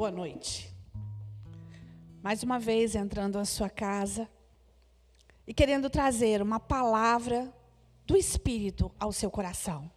Boa 0.00 0.10
noite. 0.10 0.74
Mais 2.22 2.42
uma 2.42 2.58
vez 2.58 2.94
entrando 2.94 3.36
na 3.36 3.44
sua 3.44 3.68
casa 3.68 4.26
e 5.46 5.52
querendo 5.52 5.90
trazer 5.90 6.40
uma 6.40 6.58
palavra 6.58 7.54
do 8.06 8.16
Espírito 8.16 8.90
ao 8.98 9.12
seu 9.12 9.30
coração. 9.30 9.92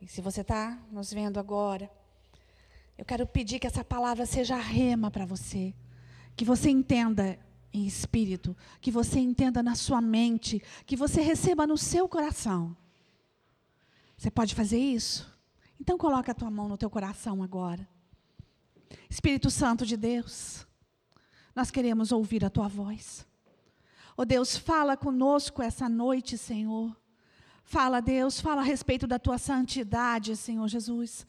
E 0.00 0.08
se 0.08 0.20
você 0.20 0.40
está 0.40 0.82
nos 0.90 1.12
vendo 1.12 1.38
agora, 1.38 1.88
eu 2.98 3.04
quero 3.04 3.24
pedir 3.24 3.60
que 3.60 3.68
essa 3.68 3.84
palavra 3.84 4.26
seja 4.26 4.56
rema 4.56 5.12
para 5.12 5.24
você, 5.24 5.72
que 6.34 6.44
você 6.44 6.68
entenda 6.68 7.38
em 7.72 7.86
espírito, 7.86 8.56
que 8.80 8.90
você 8.90 9.20
entenda 9.20 9.62
na 9.62 9.76
sua 9.76 10.00
mente, 10.00 10.60
que 10.84 10.96
você 10.96 11.20
receba 11.20 11.68
no 11.68 11.78
seu 11.78 12.08
coração. 12.08 12.76
Você 14.18 14.28
pode 14.28 14.56
fazer 14.56 14.78
isso? 14.80 15.32
Então 15.80 15.96
coloca 15.96 16.32
a 16.32 16.34
tua 16.34 16.50
mão 16.50 16.68
no 16.68 16.76
teu 16.76 16.90
coração 16.90 17.44
agora. 17.44 17.94
Espírito 19.08 19.50
Santo 19.50 19.86
de 19.86 19.96
Deus, 19.96 20.66
nós 21.54 21.70
queremos 21.70 22.12
ouvir 22.12 22.44
a 22.44 22.50
tua 22.50 22.68
voz. 22.68 23.26
Oh 24.16 24.24
Deus, 24.24 24.56
fala 24.56 24.96
conosco 24.96 25.62
essa 25.62 25.88
noite, 25.88 26.38
Senhor. 26.38 26.96
Fala, 27.64 28.00
Deus, 28.00 28.40
fala 28.40 28.60
a 28.60 28.64
respeito 28.64 29.06
da 29.06 29.18
tua 29.18 29.38
santidade, 29.38 30.36
Senhor 30.36 30.68
Jesus. 30.68 31.26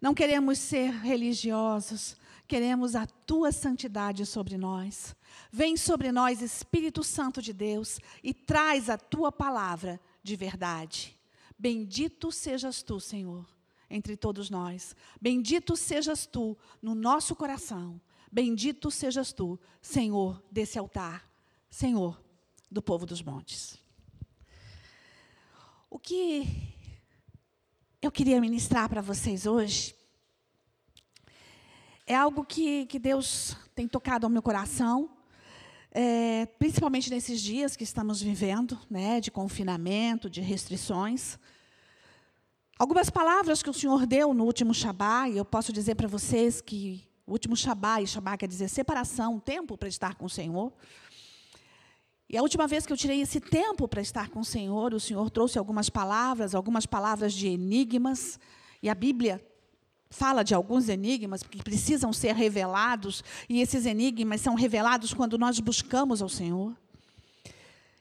Não 0.00 0.14
queremos 0.14 0.58
ser 0.58 0.90
religiosos, 0.90 2.16
queremos 2.46 2.94
a 2.94 3.06
tua 3.06 3.52
santidade 3.52 4.26
sobre 4.26 4.56
nós. 4.56 5.14
Vem 5.52 5.76
sobre 5.76 6.12
nós, 6.12 6.42
Espírito 6.42 7.02
Santo 7.02 7.40
de 7.40 7.52
Deus, 7.52 8.00
e 8.22 8.34
traz 8.34 8.90
a 8.90 8.98
tua 8.98 9.30
palavra 9.30 10.00
de 10.22 10.36
verdade. 10.36 11.18
Bendito 11.58 12.30
sejas 12.30 12.82
tu, 12.82 13.00
Senhor, 13.00 13.46
entre 13.90 14.16
todos 14.16 14.50
nós. 14.50 14.94
Bendito 15.20 15.76
sejas 15.76 16.26
tu 16.26 16.56
no 16.80 16.94
nosso 16.94 17.34
coração. 17.34 18.00
Bendito 18.30 18.90
sejas 18.90 19.32
tu, 19.32 19.58
Senhor, 19.80 20.42
desse 20.50 20.78
altar. 20.78 21.28
Senhor, 21.70 22.20
do 22.70 22.82
povo 22.82 23.06
dos 23.06 23.22
montes. 23.22 23.78
O 25.90 25.98
que 25.98 26.46
eu 28.02 28.12
queria 28.12 28.40
ministrar 28.40 28.88
para 28.88 29.00
vocês 29.00 29.46
hoje 29.46 29.94
é 32.06 32.14
algo 32.14 32.44
que, 32.44 32.86
que 32.86 32.98
Deus 32.98 33.56
tem 33.74 33.88
tocado 33.88 34.26
ao 34.26 34.30
meu 34.30 34.42
coração, 34.42 35.10
é, 35.90 36.46
principalmente 36.58 37.10
nesses 37.10 37.40
dias 37.40 37.76
que 37.76 37.84
estamos 37.84 38.20
vivendo, 38.20 38.78
né, 38.88 39.20
de 39.20 39.30
confinamento, 39.30 40.28
de 40.28 40.40
restrições. 40.40 41.38
Algumas 42.78 43.10
palavras 43.10 43.60
que 43.60 43.68
o 43.68 43.74
Senhor 43.74 44.06
deu 44.06 44.32
no 44.32 44.44
último 44.44 44.72
Shabá, 44.72 45.28
e 45.28 45.36
eu 45.36 45.44
posso 45.44 45.72
dizer 45.72 45.96
para 45.96 46.06
vocês 46.06 46.60
que 46.60 47.02
o 47.26 47.32
último 47.32 47.56
Shabá, 47.56 48.00
e 48.00 48.06
Shabá 48.06 48.36
quer 48.36 48.46
dizer 48.46 48.68
separação, 48.68 49.40
tempo 49.40 49.76
para 49.76 49.88
estar 49.88 50.14
com 50.14 50.26
o 50.26 50.30
Senhor. 50.30 50.72
E 52.28 52.36
a 52.36 52.42
última 52.42 52.68
vez 52.68 52.86
que 52.86 52.92
eu 52.92 52.96
tirei 52.96 53.20
esse 53.20 53.40
tempo 53.40 53.88
para 53.88 54.00
estar 54.00 54.28
com 54.28 54.38
o 54.38 54.44
Senhor, 54.44 54.94
o 54.94 55.00
Senhor 55.00 55.28
trouxe 55.28 55.58
algumas 55.58 55.90
palavras, 55.90 56.54
algumas 56.54 56.86
palavras 56.86 57.32
de 57.32 57.48
enigmas, 57.48 58.38
e 58.80 58.88
a 58.88 58.94
Bíblia 58.94 59.44
fala 60.08 60.44
de 60.44 60.54
alguns 60.54 60.88
enigmas 60.88 61.42
que 61.42 61.60
precisam 61.60 62.12
ser 62.12 62.36
revelados, 62.36 63.24
e 63.48 63.60
esses 63.60 63.86
enigmas 63.86 64.40
são 64.40 64.54
revelados 64.54 65.12
quando 65.12 65.36
nós 65.36 65.58
buscamos 65.58 66.22
ao 66.22 66.28
Senhor. 66.28 66.76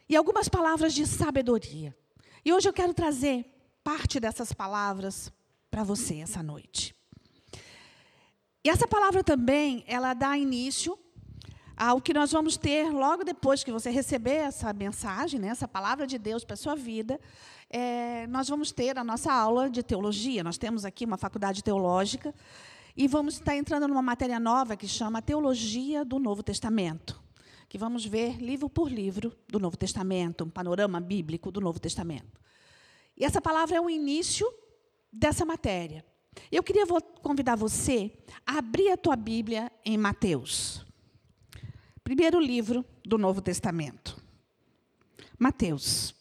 E 0.08 0.16
algumas 0.16 0.48
palavras 0.48 0.94
de 0.94 1.08
sabedoria. 1.08 1.98
E 2.46 2.54
hoje 2.54 2.70
eu 2.70 2.74
quero 2.74 2.94
trazer 2.94 3.57
parte 3.88 4.20
dessas 4.20 4.52
palavras 4.52 5.32
para 5.72 5.82
você 5.82 6.16
essa 6.16 6.44
noite. 6.44 6.94
E 8.62 8.70
essa 8.70 8.86
palavra 8.86 9.24
também, 9.24 9.86
ela 9.88 10.14
dá 10.14 10.38
início 10.38 11.00
ao 11.78 12.02
que 12.02 12.14
nós 12.14 12.34
vamos 12.34 12.58
ter 12.58 12.90
logo 12.90 13.24
depois 13.24 13.64
que 13.64 13.72
você 13.72 13.90
receber 13.90 14.40
essa 14.50 14.74
mensagem, 14.74 15.40
né, 15.40 15.48
essa 15.48 15.70
palavra 15.70 16.06
de 16.06 16.18
Deus 16.18 16.44
para 16.44 16.56
a 16.56 16.58
sua 16.58 16.76
vida, 16.76 17.18
é, 17.70 18.28
nós 18.28 18.50
vamos 18.50 18.74
ter 18.74 18.98
a 18.98 19.06
nossa 19.06 19.32
aula 19.32 19.70
de 19.70 19.82
teologia. 19.82 20.44
Nós 20.44 20.58
temos 20.58 20.84
aqui 20.84 21.06
uma 21.06 21.18
faculdade 21.18 21.64
teológica 21.64 22.36
e 22.94 23.08
vamos 23.08 23.36
estar 23.36 23.56
entrando 23.56 23.88
numa 23.88 24.02
matéria 24.02 24.38
nova 24.38 24.76
que 24.76 24.86
chama 24.86 25.22
Teologia 25.22 26.04
do 26.04 26.20
Novo 26.20 26.44
Testamento, 26.44 27.18
que 27.70 27.78
vamos 27.78 28.06
ver 28.06 28.36
livro 28.42 28.70
por 28.70 28.92
livro 28.92 29.34
do 29.48 29.62
Novo 29.62 29.78
Testamento, 29.78 30.44
um 30.44 30.50
panorama 30.50 31.00
bíblico 31.00 31.50
do 31.54 31.62
Novo 31.62 31.80
Testamento. 31.80 32.48
E 33.18 33.26
essa 33.26 33.42
palavra 33.42 33.76
é 33.76 33.82
o 33.82 33.90
início 33.90 34.48
dessa 35.12 35.44
matéria. 35.44 36.06
Eu 36.52 36.62
queria 36.62 36.86
convidar 37.24 37.56
você 37.56 38.16
a 38.46 38.60
abrir 38.60 38.92
a 38.92 38.98
tua 38.98 39.16
Bíblia 39.16 39.72
em 39.84 39.98
Mateus. 39.98 40.86
Primeiro 42.04 42.40
livro 42.40 42.86
do 43.04 43.18
Novo 43.18 43.42
Testamento. 43.42 44.22
Mateus. 45.38 46.14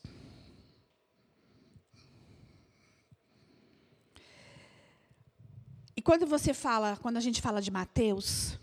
E 5.95 6.01
quando 6.01 6.27
você 6.27 6.55
fala, 6.55 6.97
quando 6.97 7.19
a 7.19 7.21
gente 7.21 7.43
fala 7.43 7.61
de 7.61 7.71
Mateus, 7.71 8.59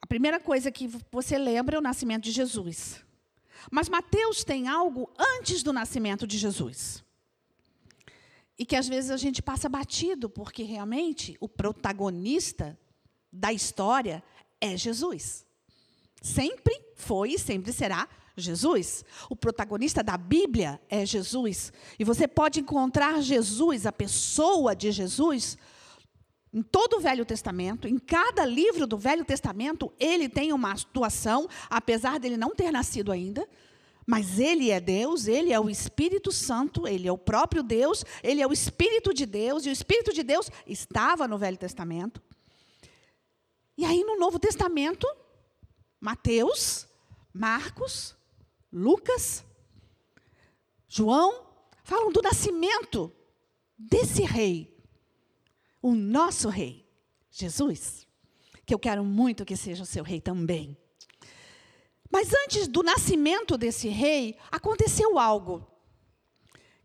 a 0.00 0.06
primeira 0.06 0.40
coisa 0.40 0.72
que 0.72 0.90
você 1.12 1.36
lembra 1.36 1.76
é 1.76 1.78
o 1.78 1.82
nascimento 1.82 2.24
de 2.24 2.32
Jesus. 2.32 3.04
Mas 3.70 3.90
Mateus 3.90 4.42
tem 4.42 4.68
algo 4.68 5.12
antes 5.18 5.62
do 5.62 5.70
nascimento 5.70 6.26
de 6.26 6.38
Jesus 6.38 7.04
e 8.60 8.64
que 8.66 8.76
às 8.76 8.86
vezes 8.86 9.10
a 9.10 9.16
gente 9.16 9.40
passa 9.40 9.70
batido, 9.70 10.28
porque 10.28 10.62
realmente 10.62 11.34
o 11.40 11.48
protagonista 11.48 12.78
da 13.32 13.50
história 13.50 14.22
é 14.60 14.76
Jesus. 14.76 15.46
Sempre 16.20 16.78
foi 16.94 17.32
e 17.32 17.38
sempre 17.38 17.72
será 17.72 18.06
Jesus. 18.36 19.02
O 19.30 19.34
protagonista 19.34 20.02
da 20.02 20.18
Bíblia 20.18 20.78
é 20.90 21.06
Jesus. 21.06 21.72
E 21.98 22.04
você 22.04 22.28
pode 22.28 22.60
encontrar 22.60 23.22
Jesus, 23.22 23.86
a 23.86 23.92
pessoa 23.92 24.76
de 24.76 24.92
Jesus, 24.92 25.56
em 26.52 26.60
todo 26.60 26.98
o 26.98 27.00
Velho 27.00 27.24
Testamento, 27.24 27.88
em 27.88 27.98
cada 27.98 28.44
livro 28.44 28.86
do 28.86 28.98
Velho 28.98 29.24
Testamento, 29.24 29.90
ele 29.98 30.28
tem 30.28 30.52
uma 30.52 30.72
atuação, 30.72 31.48
apesar 31.70 32.20
dele 32.20 32.36
não 32.36 32.54
ter 32.54 32.70
nascido 32.70 33.10
ainda. 33.10 33.48
Mas 34.06 34.38
Ele 34.38 34.70
é 34.70 34.80
Deus, 34.80 35.26
Ele 35.26 35.52
é 35.52 35.60
o 35.60 35.70
Espírito 35.70 36.32
Santo, 36.32 36.86
Ele 36.86 37.06
é 37.06 37.12
o 37.12 37.18
próprio 37.18 37.62
Deus, 37.62 38.04
Ele 38.22 38.40
é 38.40 38.46
o 38.46 38.52
Espírito 38.52 39.14
de 39.14 39.26
Deus, 39.26 39.64
e 39.64 39.68
o 39.68 39.72
Espírito 39.72 40.12
de 40.12 40.22
Deus 40.22 40.50
estava 40.66 41.28
no 41.28 41.38
Velho 41.38 41.56
Testamento. 41.56 42.20
E 43.76 43.84
aí 43.84 44.04
no 44.04 44.18
Novo 44.18 44.38
Testamento, 44.38 45.06
Mateus, 46.00 46.86
Marcos, 47.32 48.16
Lucas, 48.72 49.44
João, 50.88 51.46
falam 51.84 52.12
do 52.12 52.20
nascimento 52.20 53.12
desse 53.78 54.22
rei, 54.22 54.76
o 55.80 55.94
nosso 55.94 56.48
rei, 56.48 56.86
Jesus, 57.30 58.06
que 58.66 58.74
eu 58.74 58.78
quero 58.78 59.04
muito 59.04 59.44
que 59.44 59.56
seja 59.56 59.82
o 59.82 59.86
seu 59.86 60.04
rei 60.04 60.20
também. 60.20 60.76
Mas 62.10 62.32
antes 62.44 62.66
do 62.66 62.82
nascimento 62.82 63.56
desse 63.56 63.88
rei, 63.88 64.36
aconteceu 64.50 65.18
algo 65.18 65.66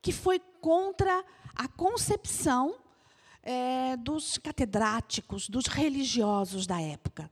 que 0.02 0.12
foi 0.12 0.40
contra 0.62 1.26
a 1.56 1.68
concepção 1.68 2.78
é, 3.42 3.98
dos 3.98 4.38
catedráticos, 4.38 5.50
dos 5.50 5.66
religiosos 5.66 6.68
da 6.68 6.80
época. 6.80 7.30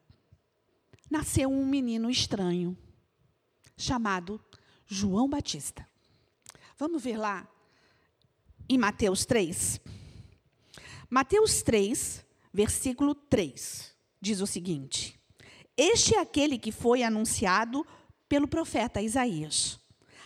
Nasceu 1.09 1.51
um 1.51 1.65
menino 1.65 2.09
estranho, 2.09 2.75
chamado 3.77 4.43
João 4.87 5.29
Batista. 5.29 5.87
Vamos 6.77 7.03
ver 7.03 7.17
lá 7.17 7.47
em 8.67 8.77
Mateus 8.77 9.23
3. 9.25 9.79
Mateus 11.09 11.61
3, 11.61 12.25
versículo 12.51 13.13
3, 13.13 13.95
diz 14.19 14.41
o 14.41 14.47
seguinte: 14.47 15.19
este 15.77 16.15
é 16.15 16.19
aquele 16.19 16.57
que 16.57 16.71
foi 16.71 17.03
anunciado 17.03 17.85
pelo 18.29 18.47
profeta 18.47 19.01
Isaías. 19.01 19.79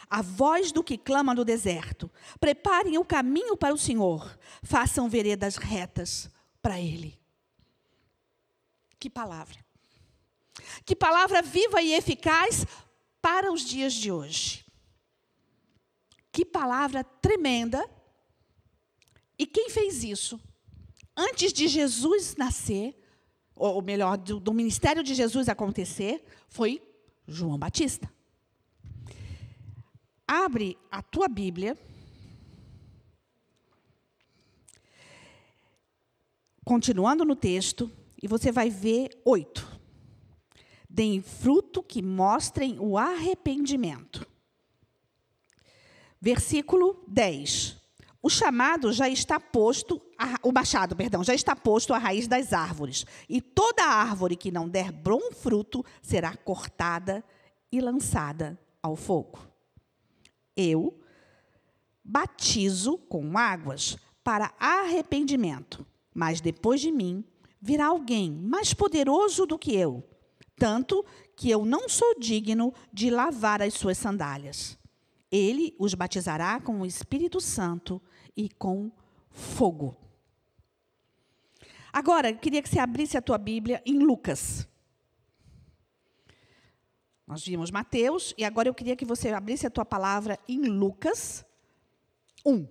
A 0.10 0.22
voz 0.22 0.72
do 0.72 0.84
que 0.84 0.98
clama 0.98 1.34
no 1.34 1.44
deserto: 1.44 2.10
preparem 2.40 2.98
o 2.98 3.06
caminho 3.06 3.58
para 3.58 3.74
o 3.74 3.78
Senhor, 3.78 4.38
façam 4.64 5.10
veredas 5.10 5.58
retas 5.58 6.30
para 6.62 6.80
Ele. 6.80 7.20
Que 9.00 9.10
palavra! 9.10 9.66
Que 10.86 10.96
palavra 10.96 11.42
viva 11.42 11.82
e 11.82 11.94
eficaz 11.94 12.66
para 13.22 13.52
os 13.52 13.62
dias 13.62 13.94
de 13.94 14.12
hoje. 14.12 14.66
Que 16.32 16.46
palavra 16.46 17.04
tremenda. 17.04 17.88
E 19.38 19.46
quem 19.46 19.70
fez 19.70 20.04
isso? 20.04 20.40
Antes 21.16 21.54
de 21.54 21.68
Jesus 21.68 22.36
nascer, 22.36 22.96
ou 23.58 23.82
melhor, 23.82 24.18
do, 24.18 24.40
do 24.40 24.54
ministério 24.54 25.04
de 25.04 25.14
Jesus 25.14 25.50
acontecer, 25.50 26.24
foi 26.48 26.82
João 27.28 27.58
Batista. 27.58 28.12
Abre 30.28 30.78
a 30.92 31.02
tua 31.02 31.28
Bíblia. 31.28 31.78
Continuando 36.66 37.24
no 37.24 37.36
texto, 37.36 37.90
E 38.22 38.28
você 38.28 38.52
vai 38.52 38.70
ver 38.70 39.10
oito. 39.24 39.80
Deem 40.90 41.22
fruto 41.22 41.84
que 41.84 42.02
mostrem 42.02 42.80
o 42.80 42.98
arrependimento. 42.98 44.26
Versículo 46.20 47.04
10. 47.08 47.78
O 48.28 48.30
chamado 48.30 48.92
já 48.92 49.08
está 49.08 49.40
posto, 49.40 50.02
o 50.44 50.52
machado, 50.52 50.98
perdão, 50.98 51.24
já 51.24 51.34
está 51.34 51.56
posto 51.56 51.94
à 51.94 51.98
raiz 51.98 52.28
das 52.28 52.52
árvores. 52.52 53.06
E 53.30 53.40
toda 53.40 53.86
árvore 53.86 54.36
que 54.36 54.52
não 54.52 54.68
der 54.68 54.92
bom 54.92 55.32
fruto 55.32 55.82
será 56.02 56.36
cortada 56.36 57.24
e 57.72 57.80
lançada 57.80 58.60
ao 58.84 58.98
fogo. 58.98 59.40
Eu 60.58 61.00
batizo 62.04 62.98
com 62.98 63.38
águas 63.38 63.96
para 64.26 64.54
arrependimento, 64.60 65.88
mas 66.14 66.42
depois 66.42 66.82
de 66.82 66.92
mim 66.92 67.24
virá 67.62 67.86
alguém 67.86 68.30
mais 68.30 68.74
poderoso 68.74 69.46
do 69.46 69.58
que 69.58 69.74
eu, 69.74 70.04
tanto 70.58 71.06
que 71.34 71.50
eu 71.50 71.66
não 71.66 71.88
sou 71.88 72.20
digno 72.20 72.74
de 72.92 73.10
lavar 73.10 73.62
as 73.62 73.76
suas 73.76 73.98
sandálias. 73.98 74.78
Ele 75.32 75.74
os 75.80 75.94
batizará 75.94 76.60
com 76.60 76.82
o 76.82 76.86
Espírito 76.86 77.40
Santo 77.40 78.02
e 78.38 78.48
com 78.48 78.92
fogo. 79.32 79.98
Agora, 81.92 82.30
eu 82.30 82.38
queria 82.38 82.62
que 82.62 82.70
você 82.70 82.80
abrisse 82.80 83.18
a 83.18 83.22
tua 83.22 83.40
Bíblia 83.40 83.82
em 83.84 83.98
Lucas. 83.98 84.68
Nós 87.26 87.44
vimos 87.44 87.72
Mateus 87.72 88.34
e 88.38 88.46
agora 88.46 88.70
eu 88.70 88.74
queria 88.74 88.96
que 88.96 89.04
você 89.04 89.30
abrisse 89.30 89.66
a 89.66 89.70
tua 89.70 89.84
palavra 89.84 90.40
em 90.48 90.60
Lucas 90.62 91.44
1. 92.46 92.68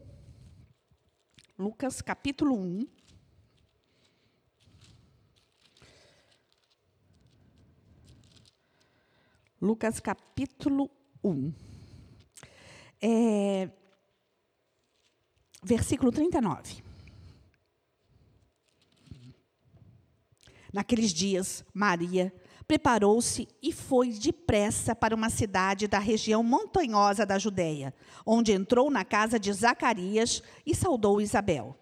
Lucas 1.59 2.01
capítulo 2.01 2.55
1. 2.55 2.87
Lucas 9.61 10.01
capítulo 10.01 10.91
1. 11.25 11.53
É, 13.03 13.69
versículo 15.63 16.13
39. 16.13 16.83
Naqueles 20.73 21.13
dias, 21.13 21.65
Maria 21.73 22.33
preparou-se 22.67 23.47
e 23.63 23.73
foi 23.73 24.11
depressa 24.11 24.95
para 24.95 25.15
uma 25.15 25.31
cidade 25.31 25.87
da 25.87 25.99
região 25.99 26.43
montanhosa 26.43 27.25
da 27.25 27.39
Judéia, 27.39 27.95
onde 28.25 28.53
entrou 28.53 28.91
na 28.91 29.05
casa 29.05 29.39
de 29.39 29.53
Zacarias 29.53 30.43
e 30.67 30.75
saudou 30.75 31.21
Isabel. 31.21 31.77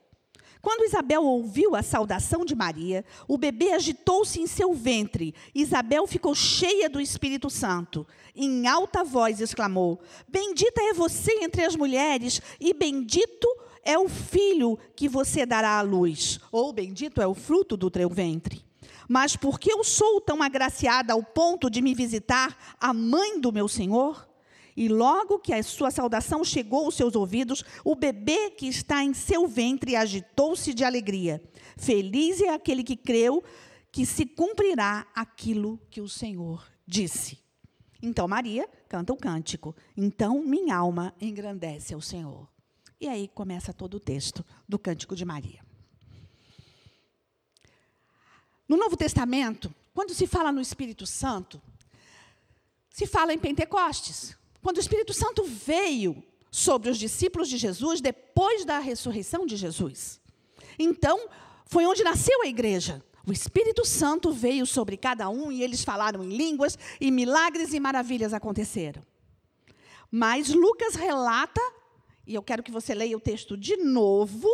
Quando 0.64 0.86
Isabel 0.86 1.22
ouviu 1.22 1.76
a 1.76 1.82
saudação 1.82 2.42
de 2.42 2.54
Maria, 2.54 3.04
o 3.28 3.36
bebê 3.36 3.72
agitou-se 3.72 4.40
em 4.40 4.46
seu 4.46 4.72
ventre. 4.72 5.34
Isabel 5.54 6.06
ficou 6.06 6.34
cheia 6.34 6.88
do 6.88 6.98
Espírito 6.98 7.50
Santo. 7.50 8.06
Em 8.34 8.66
alta 8.66 9.04
voz 9.04 9.42
exclamou: 9.42 10.00
Bendita 10.26 10.80
é 10.80 10.94
você 10.94 11.44
entre 11.44 11.66
as 11.66 11.76
mulheres, 11.76 12.40
e 12.58 12.72
bendito 12.72 13.46
é 13.84 13.98
o 13.98 14.08
filho 14.08 14.78
que 14.96 15.06
você 15.06 15.44
dará 15.44 15.78
à 15.78 15.82
luz. 15.82 16.40
Ou 16.50 16.72
bendito 16.72 17.20
é 17.20 17.26
o 17.26 17.34
fruto 17.34 17.76
do 17.76 17.90
teu 17.90 18.08
ventre. 18.08 18.64
Mas 19.06 19.36
porque 19.36 19.70
eu 19.70 19.84
sou 19.84 20.18
tão 20.18 20.42
agraciada 20.42 21.12
ao 21.12 21.22
ponto 21.22 21.68
de 21.68 21.82
me 21.82 21.94
visitar 21.94 22.74
a 22.80 22.94
mãe 22.94 23.38
do 23.38 23.52
meu 23.52 23.68
Senhor? 23.68 24.26
E 24.76 24.88
logo 24.88 25.38
que 25.38 25.52
a 25.52 25.62
sua 25.62 25.90
saudação 25.90 26.42
chegou 26.44 26.86
aos 26.86 26.96
seus 26.96 27.14
ouvidos, 27.14 27.64
o 27.84 27.94
bebê 27.94 28.50
que 28.50 28.66
está 28.66 29.04
em 29.04 29.14
seu 29.14 29.46
ventre 29.46 29.94
agitou-se 29.94 30.74
de 30.74 30.84
alegria. 30.84 31.42
Feliz 31.76 32.40
é 32.40 32.48
aquele 32.48 32.82
que 32.82 32.96
creu 32.96 33.42
que 33.92 34.04
se 34.04 34.26
cumprirá 34.26 35.06
aquilo 35.14 35.80
que 35.90 36.00
o 36.00 36.08
Senhor 36.08 36.66
disse. 36.86 37.38
Então 38.02 38.26
Maria 38.26 38.68
canta 38.88 39.12
o 39.12 39.16
cântico. 39.16 39.74
Então 39.96 40.42
minha 40.42 40.76
alma 40.76 41.14
engrandece 41.20 41.94
ao 41.94 42.00
Senhor. 42.00 42.48
E 43.00 43.08
aí 43.08 43.28
começa 43.28 43.72
todo 43.72 43.94
o 43.94 44.00
texto 44.00 44.44
do 44.68 44.78
cântico 44.78 45.14
de 45.14 45.24
Maria. 45.24 45.64
No 48.68 48.76
Novo 48.76 48.96
Testamento, 48.96 49.72
quando 49.92 50.14
se 50.14 50.26
fala 50.26 50.50
no 50.50 50.60
Espírito 50.60 51.06
Santo, 51.06 51.60
se 52.90 53.06
fala 53.06 53.32
em 53.32 53.38
Pentecostes. 53.38 54.36
Quando 54.64 54.78
o 54.78 54.80
Espírito 54.80 55.12
Santo 55.12 55.44
veio 55.44 56.24
sobre 56.50 56.88
os 56.88 56.96
discípulos 56.96 57.50
de 57.50 57.58
Jesus 57.58 58.00
depois 58.00 58.64
da 58.64 58.78
ressurreição 58.78 59.44
de 59.44 59.56
Jesus. 59.56 60.18
Então, 60.78 61.28
foi 61.66 61.84
onde 61.84 62.02
nasceu 62.02 62.40
a 62.40 62.46
igreja. 62.46 63.04
O 63.26 63.30
Espírito 63.30 63.84
Santo 63.84 64.32
veio 64.32 64.64
sobre 64.64 64.96
cada 64.96 65.28
um 65.28 65.52
e 65.52 65.62
eles 65.62 65.84
falaram 65.84 66.24
em 66.24 66.34
línguas 66.34 66.78
e 66.98 67.10
milagres 67.10 67.74
e 67.74 67.78
maravilhas 67.78 68.32
aconteceram. 68.32 69.02
Mas 70.10 70.48
Lucas 70.48 70.94
relata, 70.94 71.60
e 72.26 72.34
eu 72.34 72.42
quero 72.42 72.62
que 72.62 72.72
você 72.72 72.94
leia 72.94 73.18
o 73.18 73.20
texto 73.20 73.58
de 73.58 73.76
novo, 73.76 74.48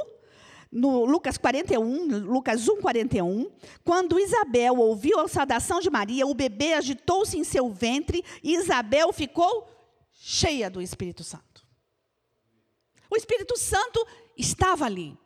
no 0.73 1.05
Lucas 1.05 1.39
41, 1.39 2.19
Lucas 2.19 2.69
1, 2.69 2.81
41, 2.81 3.49
quando 3.85 4.19
Isabel 4.19 4.77
ouviu 4.77 5.21
a 5.21 5.29
saudação 5.29 5.79
de 5.79 5.89
Maria, 5.89 6.27
o 6.27 6.35
bebê 6.35 6.73
agitou-se 6.73 7.39
em 7.39 7.45
seu 7.45 7.71
ventre 7.71 8.25
e 8.43 8.57
Isabel 8.57 9.13
ficou 9.13 9.79
cheia 10.23 10.69
do 10.69 10.83
Espírito 10.83 11.25
Santo. 11.25 11.67
O 13.11 13.17
Espírito 13.17 13.57
Santo 13.57 14.07
estava 14.37 14.85
ali. 14.85 15.19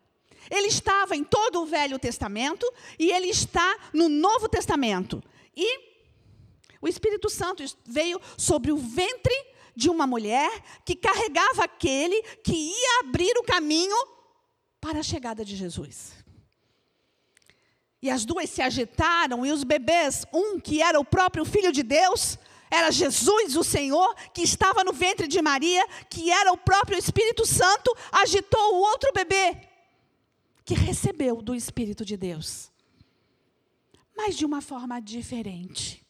Ele 0.48 0.68
estava 0.68 1.16
em 1.16 1.24
todo 1.24 1.60
o 1.60 1.66
Velho 1.66 1.98
Testamento 1.98 2.64
e 2.96 3.10
ele 3.10 3.26
está 3.26 3.76
no 3.92 4.08
Novo 4.08 4.48
Testamento. 4.48 5.22
E 5.56 5.94
o 6.80 6.86
Espírito 6.86 7.28
Santo 7.28 7.64
veio 7.84 8.20
sobre 8.38 8.70
o 8.70 8.76
ventre 8.76 9.34
de 9.74 9.90
uma 9.90 10.06
mulher 10.06 10.48
que 10.84 10.94
carregava 10.94 11.64
aquele 11.64 12.22
que 12.44 12.54
ia 12.54 13.00
abrir 13.00 13.36
o 13.36 13.42
caminho 13.42 13.96
para 14.80 15.00
a 15.00 15.02
chegada 15.02 15.44
de 15.44 15.56
Jesus. 15.56 16.12
E 18.00 18.08
as 18.08 18.24
duas 18.24 18.48
se 18.48 18.62
agitaram, 18.62 19.44
e 19.44 19.50
os 19.50 19.64
bebês, 19.64 20.24
um 20.32 20.60
que 20.60 20.82
era 20.82 21.00
o 21.00 21.04
próprio 21.04 21.44
Filho 21.44 21.72
de 21.72 21.82
Deus, 21.82 22.38
era 22.74 22.90
Jesus, 22.90 23.56
o 23.56 23.64
Senhor, 23.64 24.14
que 24.32 24.42
estava 24.42 24.82
no 24.84 24.92
ventre 24.92 25.26
de 25.26 25.40
Maria, 25.40 25.86
que 26.10 26.30
era 26.30 26.52
o 26.52 26.56
próprio 26.56 26.98
Espírito 26.98 27.46
Santo, 27.46 27.94
agitou 28.12 28.74
o 28.74 28.80
outro 28.80 29.12
bebê, 29.12 29.68
que 30.64 30.74
recebeu 30.74 31.40
do 31.40 31.54
Espírito 31.54 32.04
de 32.04 32.16
Deus, 32.16 32.70
mas 34.16 34.36
de 34.36 34.44
uma 34.44 34.60
forma 34.60 35.00
diferente. 35.00 36.04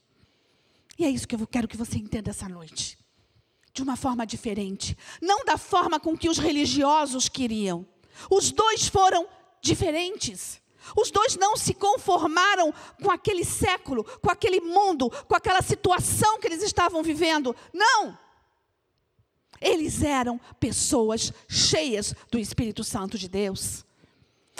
E 0.98 1.04
é 1.04 1.10
isso 1.10 1.26
que 1.26 1.34
eu 1.34 1.46
quero 1.46 1.68
que 1.68 1.76
você 1.76 1.98
entenda 1.98 2.30
essa 2.30 2.48
noite. 2.48 2.96
De 3.72 3.82
uma 3.82 3.96
forma 3.96 4.24
diferente. 4.24 4.96
Não 5.20 5.44
da 5.44 5.58
forma 5.58 5.98
com 5.98 6.16
que 6.16 6.28
os 6.28 6.38
religiosos 6.38 7.28
queriam 7.28 7.84
os 8.30 8.52
dois 8.52 8.86
foram 8.86 9.28
diferentes. 9.60 10.60
Os 10.96 11.10
dois 11.10 11.36
não 11.36 11.56
se 11.56 11.74
conformaram 11.74 12.72
com 13.02 13.10
aquele 13.10 13.44
século, 13.44 14.04
com 14.20 14.30
aquele 14.30 14.60
mundo, 14.60 15.10
com 15.10 15.34
aquela 15.34 15.62
situação 15.62 16.38
que 16.38 16.46
eles 16.46 16.62
estavam 16.62 17.02
vivendo. 17.02 17.54
Não! 17.72 18.18
Eles 19.60 20.02
eram 20.02 20.38
pessoas 20.60 21.32
cheias 21.48 22.14
do 22.30 22.38
Espírito 22.38 22.84
Santo 22.84 23.16
de 23.16 23.28
Deus. 23.28 23.84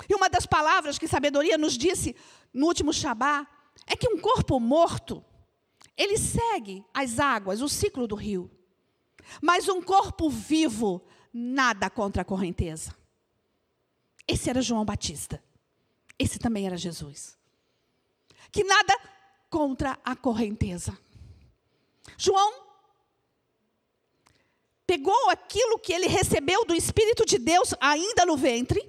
E 0.09 0.15
uma 0.15 0.29
das 0.29 0.45
palavras 0.45 0.97
que 0.97 1.07
sabedoria 1.07 1.57
nos 1.57 1.77
disse 1.77 2.15
no 2.53 2.65
último 2.67 2.91
Shabá 2.91 3.47
é 3.85 3.95
que 3.95 4.07
um 4.07 4.17
corpo 4.17 4.59
morto, 4.59 5.23
ele 5.95 6.17
segue 6.17 6.83
as 6.93 7.19
águas, 7.19 7.61
o 7.61 7.69
ciclo 7.69 8.07
do 8.07 8.15
rio. 8.15 8.49
Mas 9.41 9.69
um 9.69 9.81
corpo 9.81 10.29
vivo, 10.29 11.01
nada 11.33 11.89
contra 11.89 12.21
a 12.21 12.25
correnteza. 12.25 12.95
Esse 14.27 14.49
era 14.49 14.61
João 14.61 14.83
Batista. 14.83 15.41
Esse 16.17 16.39
também 16.39 16.65
era 16.65 16.77
Jesus. 16.77 17.37
Que 18.51 18.63
nada 18.63 18.97
contra 19.49 19.99
a 20.03 20.15
correnteza. 20.15 20.97
João 22.17 22.63
pegou 24.87 25.29
aquilo 25.29 25.79
que 25.79 25.91
ele 25.91 26.07
recebeu 26.07 26.63
do 26.65 26.75
Espírito 26.75 27.25
de 27.25 27.37
Deus 27.37 27.73
ainda 27.79 28.25
no 28.25 28.37
ventre, 28.37 28.79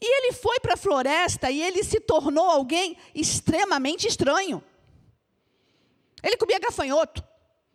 e 0.00 0.06
ele 0.06 0.32
foi 0.32 0.60
para 0.60 0.74
a 0.74 0.76
floresta 0.76 1.50
e 1.50 1.60
ele 1.60 1.82
se 1.82 1.98
tornou 1.98 2.48
alguém 2.48 2.96
extremamente 3.14 4.06
estranho. 4.06 4.62
Ele 6.22 6.36
comia 6.36 6.60
gafanhoto, 6.60 7.24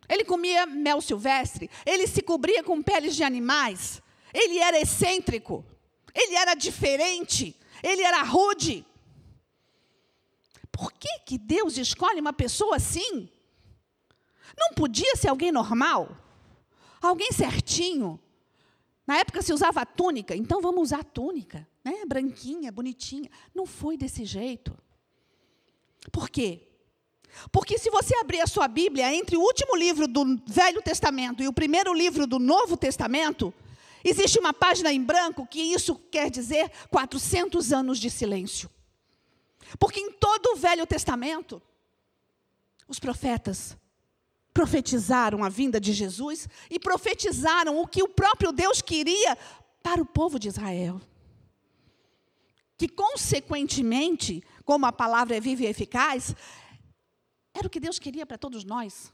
ele 0.08 0.24
comia 0.24 0.64
mel 0.64 1.02
silvestre, 1.02 1.70
ele 1.84 2.06
se 2.06 2.22
cobria 2.22 2.64
com 2.64 2.82
peles 2.82 3.14
de 3.14 3.22
animais, 3.22 4.02
ele 4.32 4.58
era 4.58 4.80
excêntrico. 4.80 5.64
Ele 6.14 6.36
era 6.36 6.54
diferente, 6.54 7.56
ele 7.84 8.02
era 8.02 8.22
rude. 8.22 8.84
Por 10.72 10.90
que, 10.92 11.20
que 11.20 11.36
Deus 11.36 11.76
escolhe 11.76 12.18
uma 12.18 12.32
pessoa 12.32 12.76
assim? 12.76 13.28
Não 14.56 14.74
podia 14.74 15.14
ser 15.16 15.28
alguém 15.28 15.52
normal? 15.52 16.16
Alguém 17.00 17.30
certinho? 17.30 18.18
Na 19.06 19.18
época 19.18 19.42
se 19.42 19.52
usava 19.52 19.84
túnica, 19.84 20.34
então 20.34 20.62
vamos 20.62 20.84
usar 20.84 21.04
túnica, 21.04 21.68
né? 21.84 22.06
branquinha, 22.06 22.72
bonitinha. 22.72 23.30
Não 23.54 23.66
foi 23.66 23.98
desse 23.98 24.24
jeito. 24.24 24.74
Por 26.10 26.30
quê? 26.30 26.66
Porque 27.52 27.76
se 27.78 27.90
você 27.90 28.16
abrir 28.16 28.40
a 28.40 28.46
sua 28.46 28.66
Bíblia 28.66 29.14
entre 29.14 29.36
o 29.36 29.40
último 29.40 29.76
livro 29.76 30.08
do 30.08 30.40
Velho 30.46 30.80
Testamento 30.80 31.42
e 31.42 31.48
o 31.48 31.52
primeiro 31.52 31.92
livro 31.92 32.26
do 32.26 32.38
Novo 32.38 32.76
Testamento, 32.76 33.52
existe 34.04 34.38
uma 34.38 34.52
página 34.52 34.92
em 34.92 35.02
branco 35.02 35.46
que 35.46 35.60
isso 35.60 35.96
quer 35.96 36.30
dizer 36.30 36.70
400 36.90 37.72
anos 37.72 37.98
de 37.98 38.10
silêncio. 38.10 38.70
Porque 39.78 39.98
em 39.98 40.12
todo 40.12 40.52
o 40.52 40.56
Velho 40.56 40.86
Testamento, 40.86 41.60
os 42.86 42.98
profetas 42.98 43.76
profetizaram 44.52 45.42
a 45.42 45.48
vinda 45.48 45.80
de 45.80 45.92
Jesus 45.92 46.48
e 46.70 46.78
profetizaram 46.78 47.80
o 47.80 47.88
que 47.88 48.02
o 48.02 48.08
próprio 48.08 48.52
Deus 48.52 48.80
queria 48.80 49.36
para 49.82 50.00
o 50.00 50.06
povo 50.06 50.38
de 50.38 50.48
Israel. 50.48 51.00
Que, 52.76 52.88
consequentemente, 52.88 54.42
como 54.64 54.86
a 54.86 54.92
palavra 54.92 55.36
é 55.36 55.40
viva 55.40 55.62
e 55.62 55.66
eficaz, 55.66 56.34
era 57.52 57.66
o 57.66 57.70
que 57.70 57.80
Deus 57.80 57.98
queria 57.98 58.24
para 58.24 58.38
todos 58.38 58.64
nós, 58.64 59.12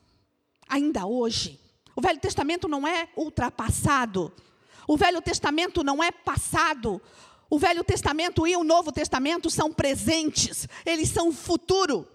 ainda 0.68 1.06
hoje. 1.06 1.59
O 1.97 2.00
Velho 2.00 2.20
Testamento 2.20 2.68
não 2.68 2.87
é 2.87 3.09
ultrapassado. 3.16 4.32
O 4.90 4.97
Velho 4.97 5.23
Testamento 5.23 5.85
não 5.85 6.02
é 6.02 6.11
passado. 6.11 7.00
O 7.49 7.61
Velho 7.61 7.85
Testamento 7.85 8.44
e 8.44 8.56
o 8.56 8.64
Novo 8.64 8.90
Testamento 8.90 9.49
são 9.49 9.73
presentes, 9.73 10.66
eles 10.85 11.09
são 11.11 11.32
futuro. 11.32 12.09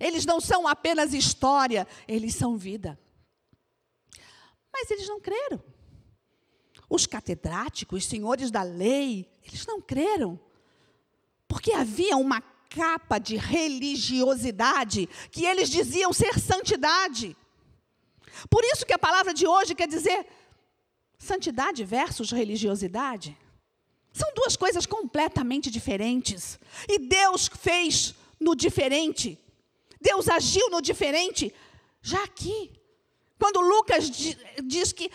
Eles 0.00 0.26
não 0.26 0.40
são 0.40 0.66
apenas 0.66 1.14
história, 1.14 1.86
eles 2.08 2.34
são 2.34 2.56
vida. 2.56 2.98
Mas 4.72 4.90
eles 4.90 5.06
não 5.06 5.20
creram. 5.20 5.62
Os 6.88 7.06
catedráticos, 7.06 8.02
os 8.02 8.08
senhores 8.08 8.50
da 8.50 8.64
lei, 8.64 9.30
eles 9.46 9.64
não 9.64 9.80
creram. 9.80 10.40
Porque 11.46 11.72
havia 11.72 12.16
uma 12.16 12.40
capa 12.68 13.18
de 13.18 13.36
religiosidade 13.36 15.08
que 15.30 15.44
eles 15.44 15.70
diziam 15.70 16.12
ser 16.12 16.36
santidade. 16.40 17.36
Por 18.48 18.64
isso 18.64 18.84
que 18.84 18.92
a 18.92 18.98
palavra 18.98 19.32
de 19.32 19.46
hoje 19.46 19.72
quer 19.72 19.86
dizer 19.86 20.26
santidade 21.20 21.84
versus 21.84 22.32
religiosidade. 22.32 23.36
São 24.12 24.32
duas 24.34 24.56
coisas 24.56 24.86
completamente 24.86 25.70
diferentes. 25.70 26.58
E 26.88 26.98
Deus 26.98 27.48
fez 27.48 28.14
no 28.40 28.56
diferente. 28.56 29.38
Deus 30.00 30.28
agiu 30.28 30.68
no 30.70 30.80
diferente 30.80 31.54
já 32.02 32.24
aqui. 32.24 32.72
Quando 33.38 33.60
Lucas 33.60 34.10
diz 34.64 34.92
que 34.92 35.10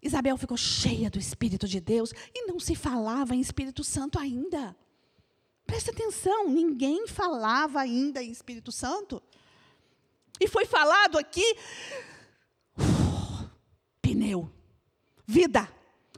Isabel 0.00 0.36
ficou 0.36 0.56
cheia 0.56 1.10
do 1.10 1.18
Espírito 1.18 1.66
de 1.66 1.80
Deus 1.80 2.12
e 2.34 2.46
não 2.46 2.60
se 2.60 2.76
falava 2.76 3.34
em 3.34 3.40
Espírito 3.40 3.82
Santo 3.82 4.18
ainda. 4.18 4.76
Presta 5.66 5.90
atenção, 5.90 6.48
ninguém 6.48 7.08
falava 7.08 7.80
ainda 7.80 8.22
em 8.22 8.30
Espírito 8.30 8.70
Santo. 8.70 9.22
E 10.40 10.46
foi 10.46 10.64
falado 10.64 11.18
aqui, 11.18 11.56
uh, 12.78 13.50
pneu, 14.00 14.50
vida, 15.28 15.70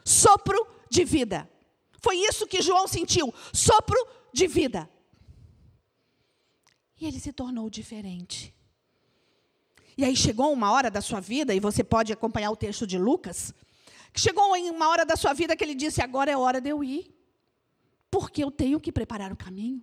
sopro 0.05 0.64
de 0.88 1.05
vida. 1.05 1.50
Foi 2.00 2.17
isso 2.17 2.47
que 2.47 2.62
João 2.62 2.87
sentiu, 2.87 3.35
sopro 3.52 3.99
de 4.33 4.47
vida. 4.47 4.88
E 6.99 7.07
ele 7.07 7.19
se 7.19 7.33
tornou 7.33 7.69
diferente. 7.69 8.55
E 9.99 10.05
aí 10.05 10.17
chegou 10.17 10.52
uma 10.52 10.71
hora 10.71 10.90
da 10.90 11.00
sua 11.00 11.19
vida, 11.19 11.52
e 11.52 11.59
você 11.59 11.83
pode 11.83 12.12
acompanhar 12.12 12.52
o 12.52 12.57
texto 12.57 12.87
de 12.87 12.97
Lucas, 12.97 13.52
que 14.12 14.21
chegou 14.21 14.57
em 14.57 14.71
uma 14.71 14.88
hora 14.88 15.05
da 15.05 15.17
sua 15.17 15.33
vida 15.33 15.57
que 15.57 15.64
ele 15.64 15.75
disse: 15.75 16.00
agora 16.00 16.31
é 16.31 16.37
hora 16.37 16.61
de 16.61 16.71
eu 16.71 16.85
ir 16.85 17.12
porque 18.11 18.43
eu 18.43 18.50
tenho 18.50 18.81
que 18.81 18.90
preparar 18.90 19.33
o 19.33 19.37
caminho. 19.37 19.83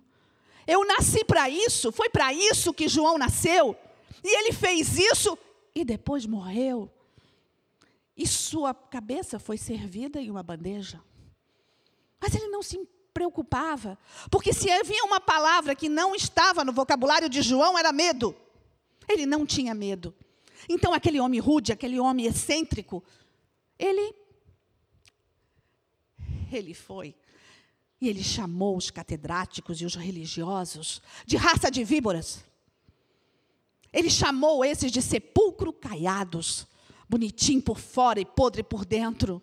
Eu 0.66 0.86
nasci 0.86 1.24
para 1.24 1.48
isso, 1.48 1.90
foi 1.90 2.10
para 2.10 2.32
isso 2.32 2.74
que 2.74 2.88
João 2.88 3.16
nasceu. 3.16 3.74
E 4.22 4.38
ele 4.38 4.52
fez 4.52 4.98
isso 4.98 5.38
e 5.74 5.84
depois 5.84 6.26
morreu. 6.26 6.90
E 8.18 8.26
sua 8.26 8.74
cabeça 8.74 9.38
foi 9.38 9.56
servida 9.56 10.20
em 10.20 10.30
uma 10.30 10.42
bandeja. 10.42 11.00
Mas 12.20 12.34
ele 12.34 12.48
não 12.48 12.62
se 12.62 12.78
preocupava, 13.14 13.96
porque 14.30 14.52
se 14.52 14.70
havia 14.70 15.04
uma 15.04 15.20
palavra 15.20 15.74
que 15.74 15.88
não 15.88 16.14
estava 16.14 16.64
no 16.64 16.72
vocabulário 16.72 17.28
de 17.28 17.40
João, 17.40 17.78
era 17.78 17.92
medo. 17.92 18.34
Ele 19.08 19.24
não 19.24 19.46
tinha 19.46 19.74
medo. 19.74 20.14
Então, 20.68 20.92
aquele 20.92 21.20
homem 21.20 21.38
rude, 21.38 21.72
aquele 21.72 21.98
homem 22.00 22.26
excêntrico, 22.26 23.02
ele. 23.78 24.14
Ele 26.50 26.74
foi 26.74 27.14
e 28.00 28.08
ele 28.08 28.22
chamou 28.22 28.76
os 28.76 28.90
catedráticos 28.90 29.80
e 29.80 29.84
os 29.84 29.94
religiosos 29.94 31.02
de 31.26 31.36
raça 31.36 31.70
de 31.70 31.82
víboras. 31.82 32.44
Ele 33.92 34.10
chamou 34.10 34.64
esses 34.64 34.92
de 34.92 35.02
sepulcro 35.02 35.72
caiados, 35.72 36.66
bonitinho 37.08 37.62
por 37.62 37.78
fora 37.78 38.20
e 38.20 38.24
podre 38.24 38.62
por 38.62 38.84
dentro. 38.84 39.42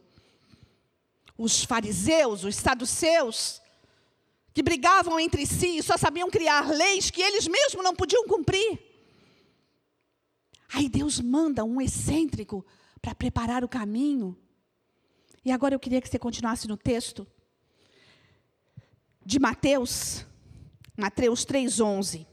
Os 1.37 1.63
fariseus, 1.63 2.43
os 2.43 2.55
saduceus, 2.55 3.61
que 4.53 4.63
brigavam 4.63 5.19
entre 5.19 5.45
si 5.45 5.77
e 5.77 5.83
só 5.83 5.97
sabiam 5.97 6.29
criar 6.29 6.69
leis 6.69 7.11
que 7.11 7.21
eles 7.21 7.47
mesmos 7.47 7.83
não 7.83 7.95
podiam 7.95 8.25
cumprir. 8.25 8.79
Aí 10.73 10.87
Deus 10.87 11.19
manda 11.19 11.63
um 11.63 11.81
excêntrico 11.81 12.65
para 13.01 13.13
preparar 13.13 13.63
o 13.63 13.67
caminho. 13.67 14.37
E 15.43 15.51
agora 15.51 15.75
eu 15.75 15.79
queria 15.79 16.01
que 16.01 16.09
você 16.09 16.17
continuasse 16.17 16.67
no 16.67 16.77
texto 16.77 17.27
de 19.25 19.39
Mateus, 19.39 20.25
Mateus 20.97 21.45
3,11. 21.45 22.25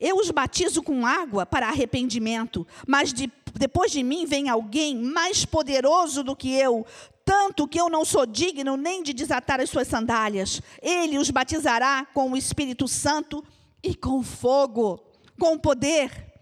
Eu 0.00 0.16
os 0.16 0.30
batizo 0.30 0.82
com 0.82 1.04
água 1.04 1.44
para 1.44 1.68
arrependimento, 1.68 2.66
mas 2.86 3.12
de, 3.12 3.30
depois 3.58 3.90
de 3.90 4.02
mim 4.02 4.24
vem 4.24 4.48
alguém 4.48 4.96
mais 4.96 5.44
poderoso 5.44 6.22
do 6.22 6.34
que 6.36 6.52
eu, 6.52 6.86
tanto 7.24 7.68
que 7.68 7.80
eu 7.80 7.90
não 7.90 8.04
sou 8.04 8.24
digno 8.24 8.76
nem 8.76 9.02
de 9.02 9.12
desatar 9.12 9.60
as 9.60 9.68
suas 9.68 9.88
sandálias. 9.88 10.62
Ele 10.80 11.18
os 11.18 11.30
batizará 11.30 12.06
com 12.14 12.32
o 12.32 12.36
Espírito 12.36 12.88
Santo 12.88 13.44
e 13.82 13.94
com 13.94 14.22
fogo, 14.22 15.00
com 15.38 15.58
poder. 15.58 16.32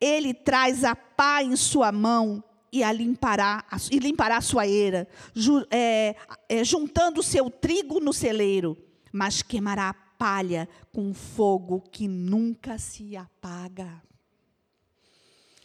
Ele 0.00 0.34
traz 0.34 0.84
a 0.84 0.94
pá 0.94 1.42
em 1.42 1.56
sua 1.56 1.90
mão 1.90 2.44
e 2.70 2.82
a 2.82 2.92
limpará, 2.92 3.64
e 3.90 3.98
limpará 3.98 4.38
a 4.38 4.42
sua 4.42 4.66
eira, 4.66 5.06
ju, 5.32 5.64
é, 5.70 6.16
é, 6.48 6.64
juntando 6.64 7.22
seu 7.22 7.48
trigo 7.48 8.00
no 8.00 8.12
celeiro 8.12 8.76
mas 9.14 9.42
queimará 9.42 9.90
a 9.90 9.94
palha 9.94 10.68
com 10.92 11.14
fogo 11.14 11.80
que 11.80 12.08
nunca 12.08 12.78
se 12.78 13.16
apaga. 13.16 14.02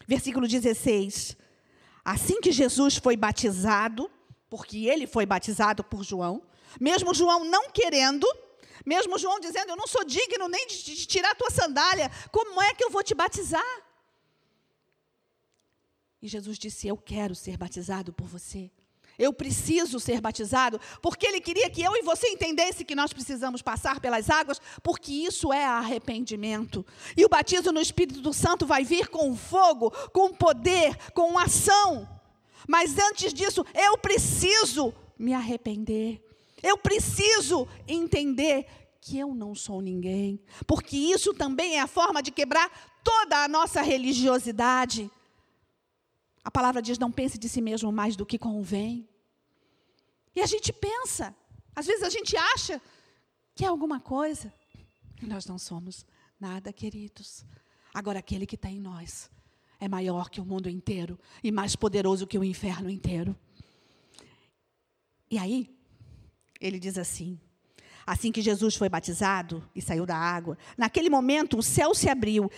Versículo 0.09 0.47
16. 0.47 1.37
Assim 2.03 2.41
que 2.41 2.51
Jesus 2.51 2.97
foi 2.97 3.15
batizado, 3.15 4.09
porque 4.49 4.87
ele 4.87 5.05
foi 5.05 5.23
batizado 5.23 5.83
por 5.83 6.03
João, 6.03 6.41
mesmo 6.81 7.13
João 7.13 7.43
não 7.43 7.69
querendo, 7.69 8.25
mesmo 8.83 9.19
João 9.19 9.39
dizendo: 9.39 9.69
Eu 9.69 9.75
não 9.75 9.85
sou 9.85 10.03
digno 10.03 10.47
nem 10.47 10.65
de, 10.65 11.05
tirar 11.05 11.29
a 11.29 11.35
tua 11.35 11.51
sandália, 11.51 12.09
como 12.31 12.59
é 12.59 12.73
que 12.73 12.83
eu 12.83 12.89
vou 12.89 13.03
te 13.03 13.13
batizar? 13.13 13.63
E 16.19 16.27
Jesus 16.27 16.57
disse: 16.57 16.87
Eu 16.87 16.97
quero 16.97 17.35
ser 17.35 17.55
batizado 17.55 18.11
por 18.11 18.25
você. 18.25 18.71
Eu 19.19 19.33
preciso 19.33 19.99
ser 19.99 20.21
batizado, 20.21 20.79
porque 21.01 21.27
ele 21.27 21.41
queria 21.41 21.69
que 21.69 21.83
eu 21.83 21.93
e 21.95 22.01
você 22.01 22.29
entendesse 22.29 22.85
que 22.85 22.95
nós 22.95 23.11
precisamos 23.11 23.61
passar 23.61 23.99
pelas 23.99 24.29
águas, 24.29 24.61
porque 24.81 25.11
isso 25.11 25.51
é 25.51 25.65
arrependimento. 25.65 26.85
E 27.17 27.25
o 27.25 27.29
batismo 27.29 27.73
no 27.73 27.81
Espírito 27.81 28.33
Santo 28.33 28.65
vai 28.65 28.85
vir 28.85 29.09
com 29.09 29.35
fogo, 29.35 29.91
com 30.13 30.33
poder, 30.33 30.95
com 31.13 31.37
ação. 31.37 32.07
Mas 32.65 32.97
antes 32.97 33.33
disso, 33.33 33.65
eu 33.75 33.97
preciso 33.97 34.93
me 35.17 35.33
arrepender. 35.33 36.23
Eu 36.63 36.77
preciso 36.77 37.67
entender 37.87 38.65
que 39.01 39.17
eu 39.17 39.33
não 39.33 39.53
sou 39.55 39.81
ninguém, 39.81 40.39
porque 40.67 40.95
isso 40.95 41.33
também 41.33 41.75
é 41.75 41.81
a 41.81 41.87
forma 41.87 42.21
de 42.21 42.31
quebrar 42.31 42.69
toda 43.03 43.43
a 43.43 43.47
nossa 43.47 43.81
religiosidade. 43.81 45.09
A 46.43 46.51
palavra 46.51 46.81
diz: 46.81 46.97
não 46.97 47.11
pense 47.11 47.37
de 47.37 47.49
si 47.49 47.61
mesmo 47.61 47.91
mais 47.91 48.15
do 48.15 48.25
que 48.25 48.37
convém. 48.37 49.07
E 50.35 50.41
a 50.41 50.45
gente 50.45 50.71
pensa, 50.71 51.35
às 51.75 51.85
vezes 51.85 52.03
a 52.03 52.09
gente 52.09 52.35
acha 52.37 52.81
que 53.55 53.65
é 53.65 53.67
alguma 53.67 53.99
coisa. 53.99 54.53
Nós 55.21 55.45
não 55.45 55.57
somos 55.57 56.05
nada, 56.39 56.71
queridos. 56.71 57.45
Agora, 57.93 58.19
aquele 58.19 58.45
que 58.45 58.55
está 58.55 58.69
em 58.69 58.79
nós 58.79 59.29
é 59.79 59.87
maior 59.87 60.29
que 60.29 60.39
o 60.39 60.45
mundo 60.45 60.69
inteiro 60.69 61.19
e 61.43 61.51
mais 61.51 61.75
poderoso 61.75 62.27
que 62.27 62.37
o 62.37 62.43
inferno 62.43 62.89
inteiro. 62.89 63.35
E 65.29 65.37
aí, 65.37 65.75
ele 66.59 66.79
diz 66.79 66.97
assim: 66.97 67.39
assim 68.05 68.31
que 68.31 68.41
Jesus 68.41 68.75
foi 68.75 68.89
batizado 68.89 69.67
e 69.75 69.81
saiu 69.81 70.05
da 70.05 70.15
água, 70.15 70.57
naquele 70.77 71.09
momento 71.09 71.57
o 71.57 71.63
céu 71.63 71.93
se 71.93 72.09
abriu 72.09 72.49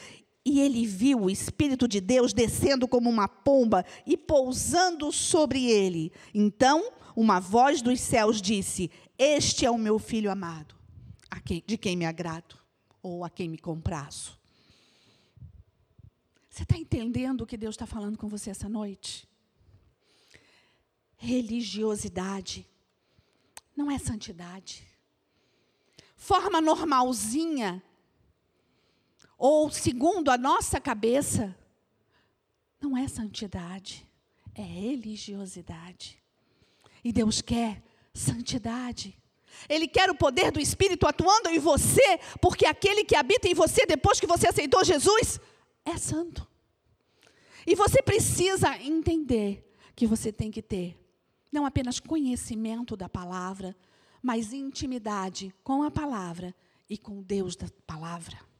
e 0.44 0.60
ele 0.60 0.86
viu 0.86 1.22
o 1.22 1.30
Espírito 1.30 1.88
de 1.88 2.02
Deus 2.02 2.34
descendo 2.34 2.88
como 2.88 3.10
uma 3.10 3.28
pomba 3.28 3.86
e 4.06 4.18
pousando 4.18 5.12
sobre 5.12 5.70
ele. 5.70 6.12
Então, 6.34 6.92
uma 7.16 7.40
voz 7.40 7.82
dos 7.82 8.00
céus 8.00 8.42
disse: 8.42 8.90
Este 9.18 9.66
é 9.66 9.72
o 9.72 9.78
meu 9.78 10.00
filho 10.00 10.32
amado, 10.32 10.76
de 11.66 11.78
quem 11.78 11.96
me 11.96 12.06
agrado. 12.06 12.60
ou 13.04 13.24
a 13.26 13.30
quem 13.32 13.50
me 13.50 13.58
compraço. 13.58 14.40
Você 16.48 16.62
está 16.62 16.78
entendendo 16.78 17.42
o 17.42 17.48
que 17.48 17.58
Deus 17.58 17.74
está 17.74 17.88
falando 17.88 18.16
com 18.16 18.28
você 18.28 18.52
essa 18.52 18.70
noite? 18.70 19.28
Religiosidade 21.18 22.68
não 23.76 23.90
é 23.90 23.98
santidade. 23.98 24.88
Forma 26.16 26.62
normalzinha, 26.62 27.82
ou 29.44 29.72
segundo 29.72 30.30
a 30.30 30.38
nossa 30.38 30.80
cabeça, 30.80 31.58
não 32.80 32.96
é 32.96 33.08
santidade, 33.08 34.08
é 34.54 34.62
religiosidade. 34.62 36.22
E 37.04 37.12
Deus 37.12 37.42
quer 37.42 37.82
santidade. 38.14 39.18
Ele 39.68 39.88
quer 39.88 40.12
o 40.12 40.16
poder 40.16 40.52
do 40.52 40.60
Espírito 40.60 41.08
atuando 41.08 41.50
em 41.50 41.58
você, 41.58 42.20
porque 42.40 42.68
aquele 42.68 43.04
que 43.04 43.16
habita 43.16 43.48
em 43.48 43.56
você 43.56 43.84
depois 43.84 44.20
que 44.20 44.28
você 44.28 44.48
aceitou 44.48 44.84
Jesus 44.84 45.40
é 45.84 45.98
santo. 45.98 46.48
E 47.66 47.74
você 47.74 48.00
precisa 48.04 48.78
entender 48.78 49.68
que 49.96 50.06
você 50.06 50.32
tem 50.32 50.52
que 50.52 50.62
ter 50.62 50.96
não 51.52 51.66
apenas 51.66 52.00
conhecimento 52.00 52.96
da 52.96 53.10
palavra, 53.10 53.76
mas 54.22 54.54
intimidade 54.54 55.52
com 55.64 55.82
a 55.82 55.90
palavra 55.90 56.54
e 56.88 56.96
com 56.96 57.24
Deus 57.24 57.56
da 57.56 57.68
palavra. 57.88 58.51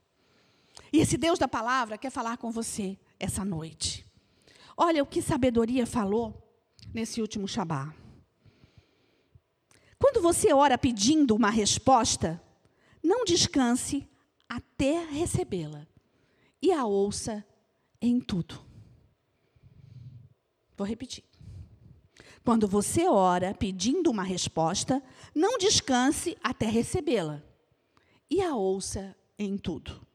E 0.92 1.00
esse 1.00 1.18
Deus 1.18 1.40
da 1.40 1.48
palavra 1.48 1.98
quer 1.98 2.10
falar 2.10 2.38
com 2.38 2.52
você 2.52 2.98
essa 3.20 3.46
noite. 3.46 4.06
Olha 4.76 5.02
o 5.04 5.06
que 5.06 5.22
sabedoria 5.22 5.86
falou 5.86 6.36
nesse 6.94 7.22
último 7.22 7.48
Shabá. 7.48 7.94
Quando 9.98 10.22
você 10.22 10.52
ora 10.54 10.78
pedindo 10.78 11.36
uma 11.36 11.50
resposta, 11.50 12.42
não 13.04 13.24
descanse 13.24 14.08
até 14.50 15.06
recebê-la 15.06 15.88
e 16.62 16.72
a 16.72 16.86
ouça 16.86 17.46
em 18.02 18.20
tudo. 18.20 18.60
Vou 20.76 20.86
repetir. 20.88 21.24
Quando 22.44 22.68
você 22.68 23.08
ora 23.08 23.54
pedindo 23.54 24.10
uma 24.10 24.24
resposta, 24.24 25.02
não 25.34 25.58
descanse 25.58 26.36
até 26.44 26.66
recebê-la 26.66 27.44
e 28.30 28.42
a 28.42 28.56
ouça 28.56 29.16
em 29.38 29.58
tudo. 29.58 30.06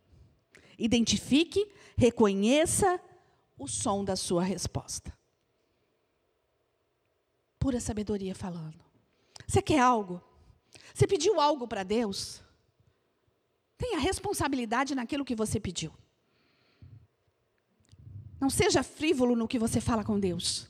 Identifique, 0.79 1.67
reconheça 1.97 3.01
o 3.59 3.67
som 3.67 4.05
da 4.05 4.17
sua 4.17 4.43
resposta. 4.43 5.17
Pura 7.59 7.81
sabedoria 7.81 8.35
falando. 8.35 8.85
Você 9.47 9.63
quer 9.63 9.81
algo? 9.81 10.23
Você 10.95 11.07
pediu 11.07 11.41
algo 11.41 11.67
para 11.67 11.83
Deus? 11.83 12.43
Tenha 13.79 13.99
responsabilidade 13.99 14.95
naquilo 14.95 15.25
que 15.25 15.35
você 15.35 15.61
pediu. 15.61 15.93
Não 18.41 18.51
seja 18.51 18.83
frívolo 18.83 19.35
no 19.35 19.49
que 19.49 19.59
você 19.59 19.81
fala 19.81 20.05
com 20.05 20.19
Deus. 20.19 20.69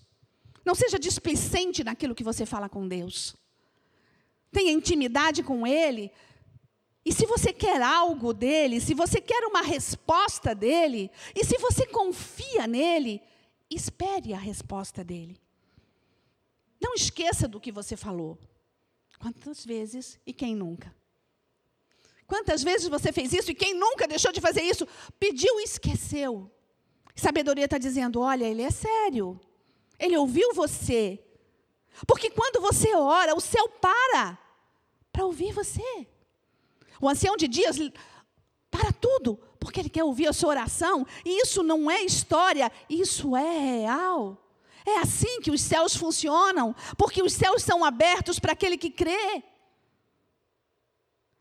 Não 0.65 0.75
seja 0.75 0.99
displicente 0.99 1.85
naquilo 1.85 2.15
que 2.15 2.25
você 2.25 2.45
fala 2.45 2.69
com 2.69 2.87
Deus. 2.87 3.37
Tenha 4.51 4.73
intimidade 4.73 5.43
com 5.43 5.67
Ele. 5.67 6.11
E 7.07 7.13
se 7.13 7.25
você 7.25 7.53
quer 7.53 7.81
algo 7.81 8.35
dele, 8.35 8.81
se 8.81 8.93
você 8.93 9.21
quer 9.21 9.47
uma 9.47 9.63
resposta 9.63 10.53
dele, 10.53 11.09
e 11.37 11.45
se 11.45 11.57
você 11.57 11.87
confia 11.87 12.67
nele, 12.67 13.23
espere 13.71 14.35
a 14.35 14.39
resposta 14.39 15.05
dele. 15.05 15.41
Não 16.81 16.95
esqueça 16.95 17.47
do 17.47 17.61
que 17.61 17.71
você 17.71 17.97
falou. 17.97 18.37
Quantas 19.21 19.65
vezes 19.65 20.19
e 20.27 20.33
quem 20.33 20.57
nunca? 20.57 20.93
Quantas 22.27 22.65
vezes 22.65 22.89
você 22.89 23.13
fez 23.13 23.33
isso 23.33 23.53
e 23.53 23.55
quem 23.55 23.73
nunca 23.73 24.09
deixou 24.09 24.33
de 24.33 24.41
fazer 24.41 24.63
isso? 24.63 24.85
Pediu 25.17 25.61
e 25.61 25.63
esqueceu. 25.63 26.51
Sabedoria 27.15 27.67
está 27.67 27.79
dizendo: 27.79 28.21
olha, 28.21 28.47
ele 28.47 28.63
é 28.63 28.71
sério. 28.73 29.39
Ele 29.97 30.17
ouviu 30.17 30.53
você. 30.55 31.23
Porque 32.05 32.31
quando 32.31 32.61
você 32.61 32.97
ora, 32.97 33.37
o 33.37 33.41
céu 33.41 33.69
para 33.69 34.37
para 35.13 35.25
ouvir 35.25 35.53
você. 35.53 36.09
O 37.01 37.09
ancião 37.09 37.37
de 37.37 37.49
dias 37.49 37.77
para 38.71 38.93
tudo, 38.93 39.39
porque 39.59 39.81
ele 39.81 39.89
quer 39.89 40.05
ouvir 40.05 40.29
a 40.29 40.33
sua 40.33 40.51
oração. 40.51 41.07
E 41.25 41.43
isso 41.43 41.63
não 41.63 41.91
é 41.91 42.03
história, 42.03 42.71
isso 42.89 43.37
é 43.37 43.59
real. 43.59 44.43
É 44.85 44.99
assim 44.99 45.41
que 45.41 45.51
os 45.51 45.61
céus 45.61 45.97
funcionam, 45.97 46.75
porque 46.97 47.23
os 47.23 47.33
céus 47.33 47.63
são 47.63 47.85
abertos 47.85 48.39
para 48.39 48.53
aquele 48.53 48.77
que 48.77 48.91
crê. 48.91 49.43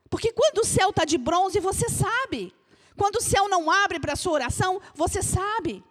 Porque 0.09 0.31
quando 0.31 0.59
o 0.59 0.65
céu 0.65 0.89
está 0.89 1.05
de 1.05 1.17
bronze, 1.17 1.59
você 1.59 1.89
sabe. 1.89 2.53
Quando 2.97 3.17
o 3.17 3.21
céu 3.21 3.47
não 3.49 3.69
abre 3.69 3.99
para 3.99 4.13
a 4.13 4.15
sua 4.15 4.33
oração, 4.33 4.81
você 4.95 5.21
sabe. 5.21 5.83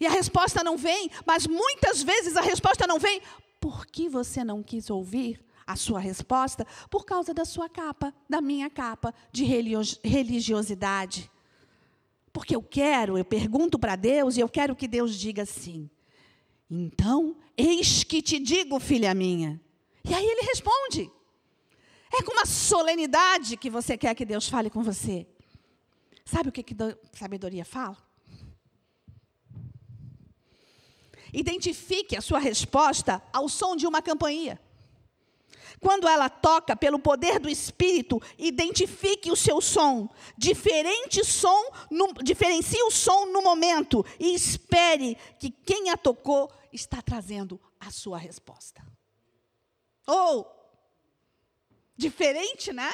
E 0.00 0.06
a 0.06 0.10
resposta 0.10 0.62
não 0.62 0.76
vem, 0.76 1.10
mas 1.26 1.46
muitas 1.46 2.02
vezes 2.02 2.36
a 2.36 2.40
resposta 2.40 2.86
não 2.86 2.98
vem 2.98 3.20
porque 3.60 4.08
você 4.08 4.44
não 4.44 4.62
quis 4.62 4.88
ouvir 4.88 5.44
a 5.68 5.76
sua 5.76 6.00
resposta 6.00 6.66
por 6.88 7.04
causa 7.04 7.34
da 7.34 7.44
sua 7.44 7.68
capa, 7.68 8.14
da 8.28 8.40
minha 8.40 8.70
capa 8.70 9.14
de 9.30 9.44
religiosidade. 9.44 11.30
Porque 12.32 12.56
eu 12.56 12.62
quero, 12.62 13.18
eu 13.18 13.24
pergunto 13.24 13.78
para 13.78 13.94
Deus 13.94 14.38
e 14.38 14.40
eu 14.40 14.48
quero 14.48 14.74
que 14.74 14.88
Deus 14.88 15.14
diga 15.14 15.44
sim. 15.44 15.90
Então, 16.70 17.36
eis 17.54 18.02
que 18.02 18.22
te 18.22 18.38
digo, 18.38 18.80
filha 18.80 19.12
minha. 19.12 19.60
E 20.08 20.14
aí 20.14 20.24
ele 20.24 20.48
responde. 20.48 21.10
É 22.10 22.22
com 22.22 22.32
uma 22.32 22.46
solenidade 22.46 23.58
que 23.58 23.68
você 23.68 23.98
quer 23.98 24.14
que 24.14 24.24
Deus 24.24 24.48
fale 24.48 24.70
com 24.70 24.82
você. 24.82 25.26
Sabe 26.24 26.48
o 26.48 26.52
que, 26.52 26.62
que 26.62 26.74
sabedoria 27.12 27.64
fala? 27.64 27.98
Identifique 31.30 32.16
a 32.16 32.22
sua 32.22 32.38
resposta 32.38 33.22
ao 33.30 33.50
som 33.50 33.76
de 33.76 33.86
uma 33.86 34.00
campainha. 34.00 34.58
Quando 35.80 36.08
ela 36.08 36.28
toca 36.28 36.74
pelo 36.74 36.98
poder 36.98 37.38
do 37.38 37.48
Espírito, 37.48 38.20
identifique 38.36 39.30
o 39.30 39.36
seu 39.36 39.60
som. 39.60 40.08
Diferente 40.36 41.24
som, 41.24 41.70
no, 41.90 42.12
diferencie 42.14 42.82
o 42.82 42.90
som 42.90 43.26
no 43.26 43.42
momento 43.42 44.04
e 44.18 44.34
espere 44.34 45.16
que 45.38 45.50
quem 45.50 45.90
a 45.90 45.96
tocou 45.96 46.50
está 46.72 47.00
trazendo 47.00 47.60
a 47.78 47.90
sua 47.90 48.18
resposta. 48.18 48.84
Ou, 50.06 50.40
oh, 50.40 50.46
diferente, 51.96 52.72
né? 52.72 52.92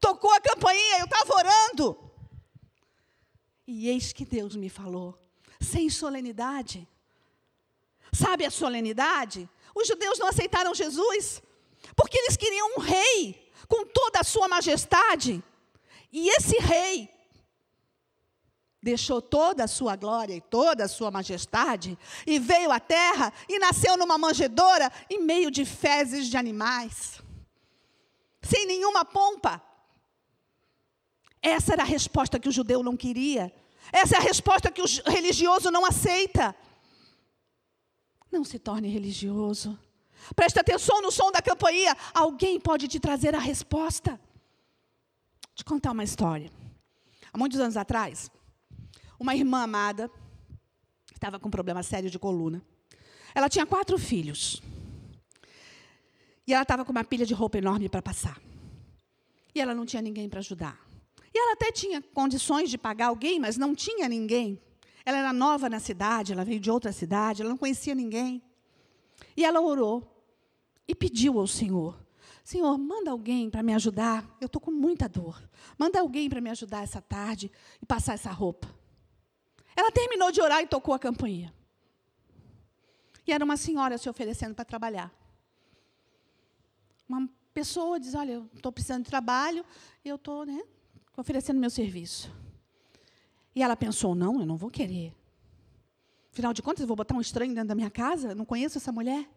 Tocou 0.00 0.32
a 0.32 0.40
campainha, 0.40 1.00
eu 1.00 1.04
estava 1.04 1.34
orando. 1.34 2.12
E 3.66 3.88
eis 3.88 4.12
que 4.12 4.24
Deus 4.24 4.56
me 4.56 4.70
falou, 4.70 5.18
sem 5.60 5.90
solenidade. 5.90 6.88
Sabe 8.12 8.46
a 8.46 8.50
solenidade? 8.50 9.48
Os 9.74 9.86
judeus 9.86 10.18
não 10.18 10.28
aceitaram 10.28 10.74
Jesus, 10.74 11.42
porque 11.94 12.18
eles 12.18 12.36
queriam 12.36 12.76
um 12.76 12.80
rei 12.80 13.50
com 13.66 13.84
toda 13.86 14.20
a 14.20 14.24
sua 14.24 14.48
majestade. 14.48 15.42
E 16.12 16.28
esse 16.30 16.58
rei 16.58 17.10
deixou 18.82 19.20
toda 19.20 19.64
a 19.64 19.68
sua 19.68 19.96
glória 19.96 20.34
e 20.34 20.40
toda 20.40 20.84
a 20.84 20.88
sua 20.88 21.10
majestade 21.10 21.98
e 22.26 22.38
veio 22.38 22.70
à 22.70 22.80
terra 22.80 23.32
e 23.48 23.58
nasceu 23.58 23.96
numa 23.96 24.16
manjedoura 24.16 24.90
em 25.10 25.20
meio 25.20 25.50
de 25.50 25.64
fezes 25.64 26.28
de 26.28 26.36
animais, 26.36 27.20
sem 28.40 28.66
nenhuma 28.66 29.04
pompa. 29.04 29.62
Essa 31.42 31.74
era 31.74 31.82
a 31.82 31.86
resposta 31.86 32.38
que 32.38 32.48
o 32.48 32.52
judeu 32.52 32.82
não 32.82 32.96
queria. 32.96 33.52
Essa 33.92 34.16
é 34.16 34.18
a 34.18 34.22
resposta 34.22 34.70
que 34.70 34.82
o 34.82 34.86
religioso 35.06 35.70
não 35.70 35.84
aceita. 35.84 36.54
Não 38.30 38.44
se 38.44 38.58
torne 38.58 38.88
religioso. 38.88 39.78
Preste 40.34 40.58
atenção 40.58 41.00
no 41.00 41.10
som 41.10 41.30
da 41.30 41.40
campainha. 41.40 41.96
Alguém 42.14 42.60
pode 42.60 42.88
te 42.88 43.00
trazer 43.00 43.34
a 43.34 43.38
resposta. 43.38 44.12
Vou 44.12 45.54
te 45.54 45.64
contar 45.64 45.92
uma 45.92 46.04
história. 46.04 46.50
Há 47.32 47.38
muitos 47.38 47.58
anos 47.60 47.76
atrás, 47.76 48.30
uma 49.18 49.34
irmã 49.34 49.62
amada 49.62 50.10
estava 51.12 51.38
com 51.38 51.48
um 51.48 51.50
problema 51.50 51.82
sério 51.82 52.10
de 52.10 52.18
coluna. 52.18 52.62
Ela 53.34 53.48
tinha 53.48 53.66
quatro 53.66 53.98
filhos. 53.98 54.62
E 56.46 56.54
ela 56.54 56.62
estava 56.62 56.84
com 56.84 56.92
uma 56.92 57.04
pilha 57.04 57.26
de 57.26 57.34
roupa 57.34 57.58
enorme 57.58 57.88
para 57.88 58.00
passar. 58.00 58.40
E 59.54 59.60
ela 59.60 59.74
não 59.74 59.84
tinha 59.84 60.00
ninguém 60.00 60.28
para 60.28 60.38
ajudar. 60.38 60.80
E 61.34 61.38
ela 61.38 61.52
até 61.52 61.70
tinha 61.70 62.00
condições 62.00 62.70
de 62.70 62.78
pagar 62.78 63.08
alguém, 63.08 63.38
mas 63.38 63.56
não 63.56 63.74
tinha 63.74 64.08
ninguém. 64.08 64.60
Ela 65.04 65.18
era 65.18 65.32
nova 65.32 65.68
na 65.68 65.80
cidade, 65.80 66.32
ela 66.32 66.44
veio 66.44 66.60
de 66.60 66.70
outra 66.70 66.92
cidade, 66.92 67.42
ela 67.42 67.50
não 67.50 67.58
conhecia 67.58 67.94
ninguém. 67.94 68.42
E 69.38 69.44
ela 69.44 69.60
orou 69.60 70.02
e 70.88 70.96
pediu 70.96 71.38
ao 71.38 71.46
Senhor: 71.46 71.96
Senhor, 72.42 72.76
manda 72.76 73.12
alguém 73.12 73.48
para 73.48 73.62
me 73.62 73.72
ajudar. 73.72 74.28
Eu 74.40 74.46
estou 74.46 74.60
com 74.60 74.72
muita 74.72 75.08
dor. 75.08 75.40
Manda 75.78 76.00
alguém 76.00 76.28
para 76.28 76.40
me 76.40 76.50
ajudar 76.50 76.82
essa 76.82 77.00
tarde 77.00 77.48
e 77.80 77.86
passar 77.86 78.14
essa 78.14 78.32
roupa. 78.32 78.68
Ela 79.76 79.92
terminou 79.92 80.32
de 80.32 80.42
orar 80.42 80.60
e 80.60 80.66
tocou 80.66 80.92
a 80.92 80.98
campainha. 80.98 81.54
E 83.24 83.32
era 83.32 83.44
uma 83.44 83.56
senhora 83.56 83.96
se 83.96 84.10
oferecendo 84.10 84.56
para 84.56 84.64
trabalhar. 84.64 85.14
Uma 87.08 87.30
pessoa 87.54 88.00
diz: 88.00 88.16
Olha, 88.16 88.32
eu 88.32 88.50
estou 88.56 88.72
precisando 88.72 89.04
de 89.04 89.10
trabalho, 89.10 89.64
eu 90.04 90.16
estou 90.16 90.44
né, 90.44 90.60
oferecendo 91.16 91.60
meu 91.60 91.70
serviço. 91.70 92.28
E 93.54 93.62
ela 93.62 93.76
pensou: 93.76 94.16
não, 94.16 94.40
eu 94.40 94.46
não 94.46 94.56
vou 94.56 94.68
querer. 94.68 95.14
Afinal 96.32 96.52
de 96.52 96.62
contas, 96.62 96.82
eu 96.82 96.86
vou 96.86 96.96
botar 96.96 97.14
um 97.14 97.20
estranho 97.20 97.54
dentro 97.54 97.68
da 97.68 97.74
minha 97.74 97.90
casa? 97.90 98.34
Não 98.34 98.44
conheço 98.44 98.78
essa 98.78 98.92
mulher? 98.92 99.28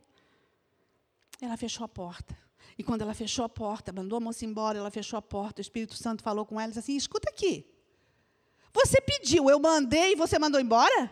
Ela 1.42 1.58
fechou 1.58 1.84
a 1.84 1.90
porta. 1.90 2.38
E 2.78 2.84
quando 2.84 3.02
ela 3.02 3.14
fechou 3.14 3.44
a 3.44 3.50
porta, 3.50 3.92
mandou 3.92 4.18
a 4.18 4.20
moça 4.20 4.46
embora, 4.46 4.78
ela 4.78 4.92
fechou 4.92 5.18
a 5.18 5.22
porta, 5.22 5.60
o 5.60 5.62
Espírito 5.62 5.96
Santo 5.96 6.24
falou 6.24 6.46
com 6.46 6.60
ela 6.60 6.72
e 6.72 6.74
disse 6.74 6.80
assim: 6.80 6.96
escuta 6.96 7.30
aqui. 7.30 7.66
Você 8.74 9.02
pediu, 9.02 9.50
eu 9.50 9.60
mandei 9.60 10.14
e 10.14 10.16
você 10.16 10.40
mandou 10.40 10.60
embora? 10.60 11.12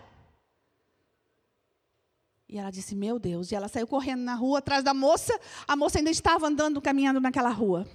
E 2.49 2.57
ela 2.57 2.71
disse: 2.71 2.95
Meu 2.95 3.19
Deus. 3.19 3.51
E 3.51 3.55
ela 3.55 3.67
saiu 3.67 3.85
correndo 3.85 4.21
na 4.21 4.33
rua 4.33 4.57
atrás 4.57 4.83
da 4.83 4.93
moça. 4.93 5.39
A 5.67 5.75
moça 5.75 5.99
ainda 5.99 6.09
estava 6.09 6.47
andando, 6.47 6.81
caminhando 6.81 7.19
naquela 7.19 7.49
rua. 7.49 7.87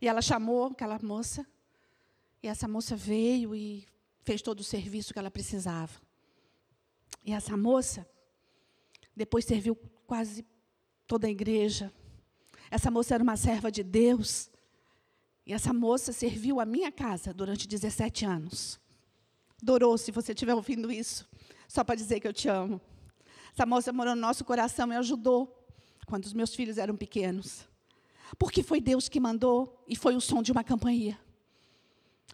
E 0.00 0.06
ela 0.06 0.20
chamou 0.20 0.66
aquela 0.66 0.98
moça. 1.02 1.46
E 2.42 2.48
essa 2.48 2.68
moça 2.68 2.94
veio 2.94 3.54
e 3.54 3.86
fez 4.24 4.42
todo 4.42 4.60
o 4.60 4.64
serviço 4.64 5.12
que 5.12 5.18
ela 5.18 5.30
precisava. 5.30 5.92
E 7.24 7.32
essa 7.32 7.56
moça, 7.56 8.06
depois 9.14 9.44
serviu 9.44 9.76
quase 10.06 10.44
toda 11.06 11.26
a 11.26 11.30
igreja. 11.30 11.92
Essa 12.70 12.90
moça 12.90 13.14
era 13.14 13.22
uma 13.22 13.36
serva 13.36 13.70
de 13.70 13.82
Deus. 13.82 14.50
E 15.46 15.52
essa 15.52 15.72
moça 15.72 16.12
serviu 16.12 16.60
a 16.60 16.64
minha 16.64 16.90
casa 16.90 17.32
durante 17.32 17.68
17 17.68 18.24
anos. 18.24 18.80
Dorou, 19.62 19.96
se 19.96 20.10
você 20.10 20.32
estiver 20.32 20.54
ouvindo 20.54 20.90
isso, 20.90 21.28
só 21.68 21.84
para 21.84 21.94
dizer 21.94 22.20
que 22.20 22.26
eu 22.26 22.32
te 22.32 22.48
amo. 22.48 22.80
Essa 23.52 23.66
moça 23.66 23.92
morou 23.92 24.14
no 24.14 24.20
nosso 24.20 24.44
coração 24.44 24.92
e 24.92 24.96
ajudou 24.96 25.66
quando 26.06 26.24
os 26.24 26.32
meus 26.32 26.54
filhos 26.54 26.78
eram 26.78 26.96
pequenos. 26.96 27.68
Porque 28.38 28.62
foi 28.62 28.80
Deus 28.80 29.08
que 29.08 29.20
mandou 29.20 29.84
e 29.86 29.94
foi 29.94 30.16
o 30.16 30.20
som 30.20 30.42
de 30.42 30.50
uma 30.50 30.64
campainha. 30.64 31.20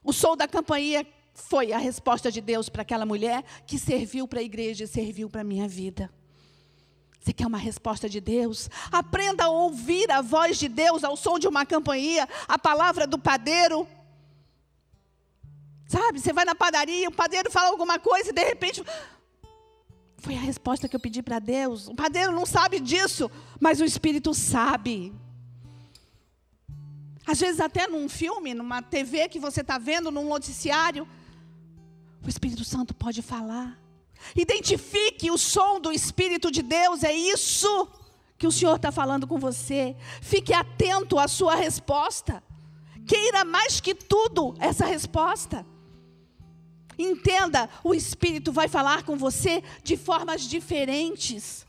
O 0.02 0.12
som 0.12 0.36
da 0.36 0.46
campainha 0.46 1.06
foi 1.38 1.72
a 1.72 1.78
resposta 1.78 2.30
de 2.30 2.40
Deus 2.40 2.68
para 2.68 2.82
aquela 2.82 3.06
mulher 3.06 3.44
que 3.66 3.78
serviu 3.78 4.26
para 4.26 4.40
a 4.40 4.42
igreja 4.42 4.84
e 4.84 4.88
serviu 4.88 5.30
para 5.30 5.42
a 5.42 5.44
minha 5.44 5.68
vida. 5.68 6.10
Você 7.20 7.32
quer 7.32 7.46
uma 7.46 7.58
resposta 7.58 8.08
de 8.08 8.20
Deus? 8.20 8.68
Aprenda 8.90 9.44
a 9.44 9.48
ouvir 9.48 10.10
a 10.10 10.20
voz 10.20 10.58
de 10.58 10.68
Deus 10.68 11.04
ao 11.04 11.16
som 11.16 11.38
de 11.38 11.46
uma 11.46 11.64
campainha, 11.64 12.28
a 12.46 12.58
palavra 12.58 13.06
do 13.06 13.18
padeiro. 13.18 13.86
Sabe, 15.86 16.20
você 16.20 16.32
vai 16.32 16.44
na 16.44 16.54
padaria, 16.54 17.08
o 17.08 17.14
padeiro 17.14 17.50
fala 17.50 17.68
alguma 17.68 17.98
coisa 17.98 18.30
e 18.30 18.32
de 18.32 18.44
repente. 18.44 18.82
Foi 20.18 20.34
a 20.34 20.40
resposta 20.40 20.88
que 20.88 20.96
eu 20.96 21.00
pedi 21.00 21.22
para 21.22 21.38
Deus. 21.38 21.86
O 21.88 21.94
padeiro 21.94 22.32
não 22.32 22.44
sabe 22.44 22.80
disso, 22.80 23.30
mas 23.60 23.80
o 23.80 23.84
Espírito 23.84 24.34
sabe. 24.34 25.14
Às 27.26 27.38
vezes, 27.40 27.60
até 27.60 27.86
num 27.86 28.08
filme, 28.08 28.54
numa 28.54 28.82
TV 28.82 29.28
que 29.28 29.38
você 29.38 29.60
está 29.60 29.78
vendo, 29.78 30.10
num 30.10 30.26
noticiário, 30.26 31.06
o 32.24 32.28
Espírito 32.28 32.64
Santo 32.64 32.94
pode 32.94 33.22
falar. 33.22 33.78
Identifique 34.34 35.30
o 35.30 35.38
som 35.38 35.80
do 35.80 35.92
Espírito 35.92 36.50
de 36.50 36.62
Deus, 36.62 37.02
é 37.02 37.12
isso 37.12 37.88
que 38.36 38.46
o 38.46 38.52
Senhor 38.52 38.76
está 38.76 38.92
falando 38.92 39.26
com 39.26 39.38
você. 39.38 39.96
Fique 40.20 40.52
atento 40.52 41.18
à 41.18 41.26
sua 41.26 41.54
resposta. 41.54 42.42
Queira 43.06 43.44
mais 43.44 43.80
que 43.80 43.94
tudo 43.94 44.54
essa 44.60 44.84
resposta. 44.84 45.66
Entenda, 46.98 47.68
o 47.82 47.94
Espírito 47.94 48.52
vai 48.52 48.68
falar 48.68 49.04
com 49.04 49.16
você 49.16 49.62
de 49.82 49.96
formas 49.96 50.42
diferentes 50.42 51.66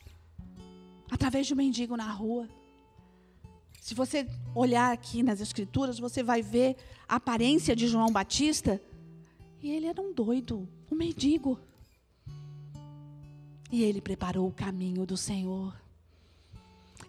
através 1.09 1.47
de 1.47 1.53
um 1.53 1.57
mendigo 1.57 1.95
na 1.95 2.11
rua. 2.11 2.47
Se 3.79 3.93
você 3.93 4.27
olhar 4.53 4.91
aqui 4.91 5.23
nas 5.23 5.39
Escrituras, 5.39 5.97
você 5.97 6.21
vai 6.21 6.41
ver 6.41 6.75
a 7.07 7.15
aparência 7.15 7.75
de 7.75 7.87
João 7.87 8.11
Batista 8.11 8.81
e 9.61 9.71
ele 9.71 9.87
era 9.87 10.01
um 10.01 10.13
doido, 10.13 10.67
um 10.89 10.95
mendigo. 10.95 11.59
E 13.71 13.83
ele 13.83 14.01
preparou 14.01 14.47
o 14.47 14.53
caminho 14.53 15.05
do 15.05 15.17
Senhor. 15.17 15.73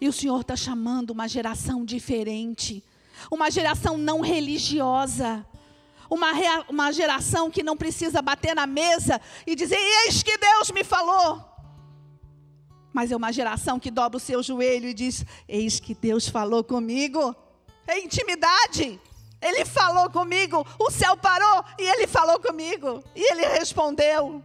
E 0.01 0.09
o 0.09 0.13
Senhor 0.13 0.41
está 0.41 0.57
chamando 0.57 1.11
uma 1.11 1.29
geração 1.29 1.85
diferente, 1.85 2.83
uma 3.31 3.51
geração 3.51 3.97
não 3.97 4.21
religiosa, 4.21 5.47
uma, 6.09 6.33
uma 6.69 6.93
geração 6.93 7.51
que 7.51 7.63
não 7.63 7.77
precisa 7.77 8.21
bater 8.21 8.55
na 8.55 8.67
mesa 8.67 9.21
e 9.47 9.55
dizer: 9.55 9.79
Eis 10.05 10.23
que 10.23 10.37
Deus 10.37 10.71
me 10.71 10.83
falou. 10.83 11.45
Mas 12.93 13.13
é 13.13 13.17
uma 13.17 13.33
geração 13.33 13.79
que 13.79 13.91
dobra 13.91 14.17
o 14.17 14.21
seu 14.21 14.43
joelho 14.43 14.89
e 14.89 14.95
diz: 14.95 15.25
Eis 15.47 15.79
que 15.79 15.95
Deus 15.95 16.29
falou 16.29 16.65
comigo. 16.65 17.35
É 17.87 17.99
intimidade. 17.99 19.01
Ele 19.41 19.65
falou 19.65 20.11
comigo, 20.11 20.67
o 20.79 20.91
céu 20.91 21.17
parou 21.17 21.65
e 21.79 21.83
ele 21.83 22.07
falou 22.07 22.39
comigo. 22.39 23.03
E 23.15 23.33
ele 23.33 23.47
respondeu. 23.47 24.45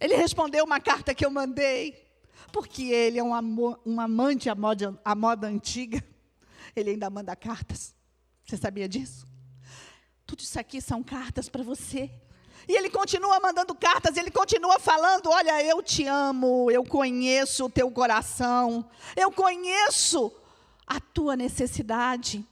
Ele 0.00 0.16
respondeu 0.16 0.64
uma 0.64 0.80
carta 0.80 1.14
que 1.14 1.24
eu 1.24 1.30
mandei, 1.30 2.02
porque 2.50 2.84
ele 2.84 3.18
é 3.18 3.22
um, 3.22 3.34
amor, 3.34 3.78
um 3.84 4.00
amante 4.00 4.48
à 4.48 4.54
moda, 4.54 4.98
à 5.04 5.14
moda 5.14 5.46
antiga. 5.46 6.02
Ele 6.74 6.90
ainda 6.90 7.10
manda 7.10 7.36
cartas. 7.36 7.94
Você 8.44 8.56
sabia 8.56 8.88
disso? 8.88 9.26
Tudo 10.26 10.40
isso 10.40 10.58
aqui 10.58 10.80
são 10.80 11.02
cartas 11.02 11.48
para 11.48 11.62
você. 11.62 12.10
E 12.66 12.76
ele 12.76 12.88
continua 12.88 13.38
mandando 13.40 13.74
cartas, 13.74 14.16
ele 14.16 14.30
continua 14.30 14.78
falando: 14.78 15.28
Olha, 15.28 15.62
eu 15.62 15.82
te 15.82 16.06
amo, 16.06 16.70
eu 16.70 16.84
conheço 16.84 17.66
o 17.66 17.70
teu 17.70 17.90
coração, 17.90 18.88
eu 19.14 19.30
conheço 19.30 20.32
a 20.86 21.00
tua 21.00 21.36
necessidade. 21.36 22.46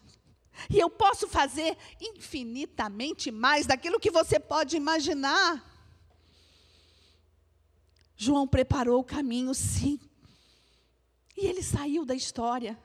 E 0.68 0.78
eu 0.78 0.90
posso 0.90 1.28
fazer 1.28 1.76
infinitamente 2.00 3.30
mais 3.30 3.66
daquilo 3.66 4.00
que 4.00 4.10
você 4.10 4.38
pode 4.38 4.76
imaginar. 4.76 5.66
João 8.16 8.46
preparou 8.46 9.00
o 9.00 9.04
caminho, 9.04 9.54
sim. 9.54 9.98
E 11.36 11.46
ele 11.46 11.62
saiu 11.62 12.04
da 12.04 12.14
história 12.14 12.78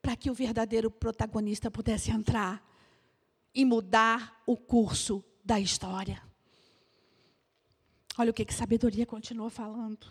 para 0.00 0.16
que 0.16 0.30
o 0.30 0.34
verdadeiro 0.34 0.90
protagonista 0.90 1.70
pudesse 1.70 2.10
entrar 2.10 2.66
e 3.54 3.64
mudar 3.64 4.42
o 4.46 4.56
curso 4.56 5.22
da 5.44 5.60
história. 5.60 6.22
Olha 8.16 8.30
o 8.30 8.34
que, 8.34 8.44
que 8.44 8.54
sabedoria 8.54 9.04
continua 9.04 9.50
falando. 9.50 10.06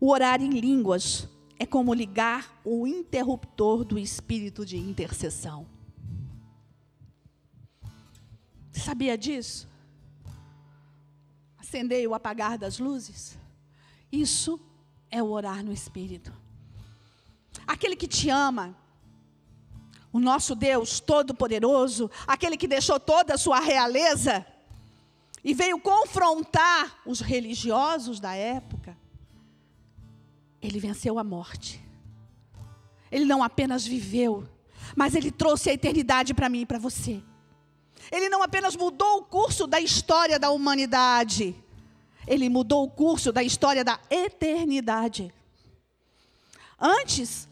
O 0.00 0.10
orar 0.10 0.40
em 0.40 0.48
línguas 0.48 1.28
é 1.58 1.66
como 1.66 1.92
ligar 1.92 2.58
o 2.64 2.86
interruptor 2.86 3.84
do 3.84 3.98
espírito 3.98 4.64
de 4.64 4.78
intercessão. 4.78 5.66
Você 8.72 8.80
sabia 8.80 9.18
disso? 9.18 9.68
Acender 11.58 12.08
o 12.08 12.14
apagar 12.14 12.56
das 12.56 12.78
luzes. 12.78 13.38
Isso 14.10 14.58
é 15.10 15.22
o 15.22 15.30
orar 15.30 15.62
no 15.62 15.70
espírito. 15.70 16.32
Aquele 17.66 17.94
que 17.94 18.08
te 18.08 18.30
ama, 18.30 18.74
o 20.10 20.18
nosso 20.18 20.54
Deus 20.54 20.98
Todo-Poderoso, 20.98 22.10
aquele 22.26 22.56
que 22.56 22.66
deixou 22.66 22.98
toda 22.98 23.34
a 23.34 23.38
sua 23.38 23.60
realeza 23.60 24.46
e 25.44 25.52
veio 25.52 25.78
confrontar 25.78 27.00
os 27.04 27.20
religiosos 27.20 28.18
da 28.18 28.34
época, 28.34 28.96
ele 30.62 30.78
venceu 30.78 31.18
a 31.18 31.24
morte. 31.24 31.82
Ele 33.10 33.24
não 33.24 33.42
apenas 33.42 33.86
viveu, 33.86 34.48
mas 34.94 35.14
ele 35.14 35.30
trouxe 35.30 35.70
a 35.70 35.74
eternidade 35.74 36.34
para 36.34 36.48
mim 36.48 36.60
e 36.60 36.66
para 36.66 36.78
você. 36.78 37.22
Ele 38.10 38.28
não 38.28 38.42
apenas 38.42 38.76
mudou 38.76 39.18
o 39.18 39.24
curso 39.24 39.66
da 39.66 39.80
história 39.80 40.38
da 40.38 40.50
humanidade, 40.50 41.54
ele 42.26 42.48
mudou 42.48 42.84
o 42.84 42.90
curso 42.90 43.32
da 43.32 43.42
história 43.42 43.84
da 43.84 43.98
eternidade. 44.10 45.32
Antes, 46.78 47.48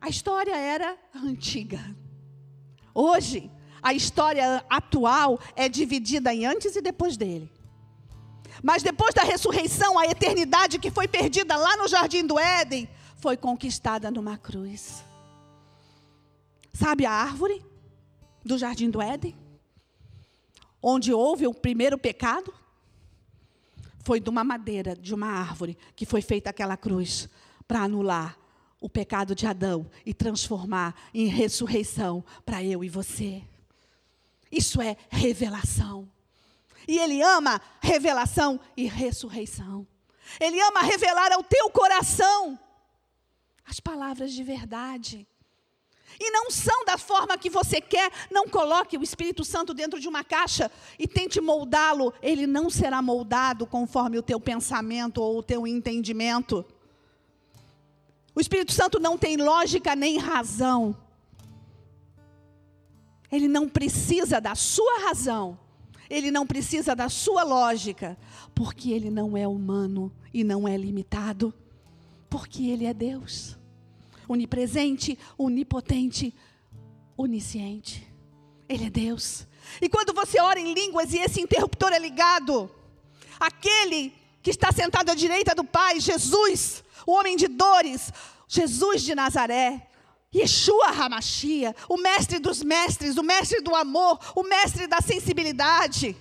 a 0.00 0.08
história 0.08 0.56
era 0.56 0.96
antiga. 1.14 1.78
Hoje, 2.94 3.50
a 3.82 3.94
história 3.94 4.64
atual 4.68 5.40
é 5.54 5.68
dividida 5.68 6.34
em 6.34 6.46
antes 6.46 6.76
e 6.76 6.80
depois 6.80 7.16
dele. 7.16 7.50
Mas 8.62 8.82
depois 8.82 9.14
da 9.14 9.22
ressurreição, 9.22 9.98
a 9.98 10.06
eternidade 10.06 10.78
que 10.78 10.90
foi 10.90 11.06
perdida 11.06 11.56
lá 11.56 11.76
no 11.76 11.88
jardim 11.88 12.26
do 12.26 12.38
Éden 12.38 12.88
foi 13.16 13.36
conquistada 13.36 14.10
numa 14.10 14.36
cruz. 14.36 15.04
Sabe 16.72 17.06
a 17.06 17.12
árvore 17.12 17.64
do 18.44 18.56
jardim 18.56 18.90
do 18.90 19.02
Éden? 19.02 19.36
Onde 20.82 21.12
houve 21.12 21.46
o 21.46 21.54
primeiro 21.54 21.98
pecado? 21.98 22.54
Foi 24.04 24.20
de 24.20 24.30
uma 24.30 24.44
madeira, 24.44 24.94
de 24.94 25.12
uma 25.14 25.26
árvore, 25.26 25.76
que 25.94 26.06
foi 26.06 26.22
feita 26.22 26.50
aquela 26.50 26.76
cruz 26.76 27.28
para 27.66 27.82
anular 27.82 28.38
o 28.80 28.88
pecado 28.88 29.34
de 29.34 29.46
Adão 29.46 29.90
e 30.06 30.14
transformar 30.14 30.94
em 31.12 31.26
ressurreição 31.26 32.24
para 32.46 32.62
eu 32.62 32.84
e 32.84 32.88
você. 32.88 33.42
Isso 34.50 34.80
é 34.80 34.96
revelação. 35.10 36.08
E 36.88 36.98
Ele 36.98 37.20
ama 37.22 37.60
revelação 37.82 38.58
e 38.74 38.86
ressurreição. 38.86 39.86
Ele 40.40 40.58
ama 40.60 40.80
revelar 40.80 41.30
ao 41.32 41.44
teu 41.44 41.68
coração 41.70 42.58
as 43.66 43.78
palavras 43.78 44.32
de 44.32 44.42
verdade. 44.42 45.28
E 46.18 46.30
não 46.30 46.50
são 46.50 46.84
da 46.86 46.96
forma 46.96 47.36
que 47.36 47.50
você 47.50 47.80
quer. 47.80 48.10
Não 48.30 48.48
coloque 48.48 48.96
o 48.96 49.02
Espírito 49.02 49.44
Santo 49.44 49.74
dentro 49.74 50.00
de 50.00 50.08
uma 50.08 50.24
caixa 50.24 50.70
e 50.98 51.06
tente 51.06 51.40
moldá-lo. 51.40 52.12
Ele 52.22 52.46
não 52.46 52.70
será 52.70 53.02
moldado 53.02 53.66
conforme 53.66 54.18
o 54.18 54.22
teu 54.22 54.40
pensamento 54.40 55.22
ou 55.22 55.38
o 55.38 55.42
teu 55.42 55.66
entendimento. 55.66 56.64
O 58.34 58.40
Espírito 58.40 58.72
Santo 58.72 58.98
não 58.98 59.18
tem 59.18 59.36
lógica 59.36 59.94
nem 59.94 60.16
razão. 60.16 60.96
Ele 63.30 63.46
não 63.46 63.68
precisa 63.68 64.40
da 64.40 64.54
sua 64.54 65.00
razão. 65.00 65.67
Ele 66.08 66.30
não 66.30 66.46
precisa 66.46 66.94
da 66.94 67.08
sua 67.08 67.42
lógica, 67.42 68.18
porque 68.54 68.90
ele 68.92 69.10
não 69.10 69.36
é 69.36 69.46
humano 69.46 70.12
e 70.32 70.42
não 70.42 70.66
é 70.66 70.76
limitado, 70.76 71.52
porque 72.30 72.68
ele 72.68 72.86
é 72.86 72.94
Deus 72.94 73.58
onipresente, 74.28 75.18
onipotente, 75.36 76.34
onisciente. 77.16 78.06
Ele 78.68 78.84
é 78.86 78.90
Deus. 78.90 79.46
E 79.80 79.88
quando 79.88 80.12
você 80.12 80.40
ora 80.40 80.60
em 80.60 80.74
línguas 80.74 81.12
e 81.12 81.18
esse 81.18 81.40
interruptor 81.40 81.92
é 81.92 81.98
ligado, 81.98 82.70
aquele 83.40 84.12
que 84.42 84.50
está 84.50 84.70
sentado 84.70 85.10
à 85.10 85.14
direita 85.14 85.54
do 85.54 85.64
Pai, 85.64 85.98
Jesus, 85.98 86.84
o 87.06 87.12
homem 87.12 87.36
de 87.36 87.48
dores, 87.48 88.12
Jesus 88.46 89.02
de 89.02 89.14
Nazaré, 89.14 89.87
Yeshua 90.34 90.88
Hamashia, 90.88 91.74
o 91.88 91.96
mestre 91.96 92.38
dos 92.38 92.62
mestres, 92.62 93.16
o 93.16 93.22
mestre 93.22 93.60
do 93.60 93.74
amor, 93.74 94.18
o 94.36 94.42
mestre 94.42 94.86
da 94.86 95.00
sensibilidade. 95.00 96.14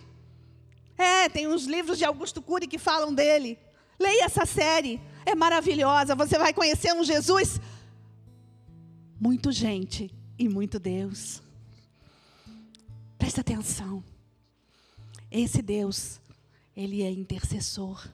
É, 0.98 1.28
tem 1.30 1.48
uns 1.48 1.65
livros 1.65 1.98
de 1.98 2.06
Augusto 2.06 2.41
Cury 2.41 2.67
que 2.67 2.78
falam 2.78 3.13
dele. 3.13 3.60
Leia 4.00 4.26
essa 4.26 4.46
série, 4.46 5.02
é 5.26 5.36
maravilhosa. 5.36 6.15
Você 6.15 6.38
vai 6.38 6.54
conhecer 6.54 6.93
um 6.93 7.04
Jesus 7.04 7.60
muito 9.20 9.52
gente 9.52 10.13
e 10.39 10.48
muito 10.48 10.80
Deus. 10.80 11.41
Presta 13.17 13.41
atenção. 13.41 14.04
Esse 15.30 15.62
Deus, 15.62 16.22
ele 16.76 17.02
é 17.02 17.12
intercessor. 17.12 18.08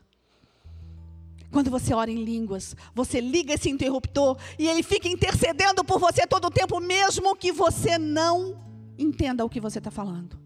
Quando 1.54 1.70
você 1.70 1.94
ora 1.94 2.10
em 2.10 2.24
línguas, 2.24 2.76
você 2.96 3.22
liga 3.22 3.54
esse 3.54 3.70
interruptor 3.70 4.39
e 4.58 4.68
ele 4.68 4.82
fica 4.82 5.08
intercedendo 5.08 5.84
por 5.84 6.00
você 6.00 6.26
todo 6.26 6.46
o 6.46 6.50
tempo, 6.50 6.80
mesmo 6.80 7.36
que 7.36 7.52
você 7.52 8.00
não 8.00 8.60
entenda 8.98 9.46
o 9.46 9.50
que 9.50 9.62
você 9.62 9.78
está 9.78 9.92
falando. 9.92 10.42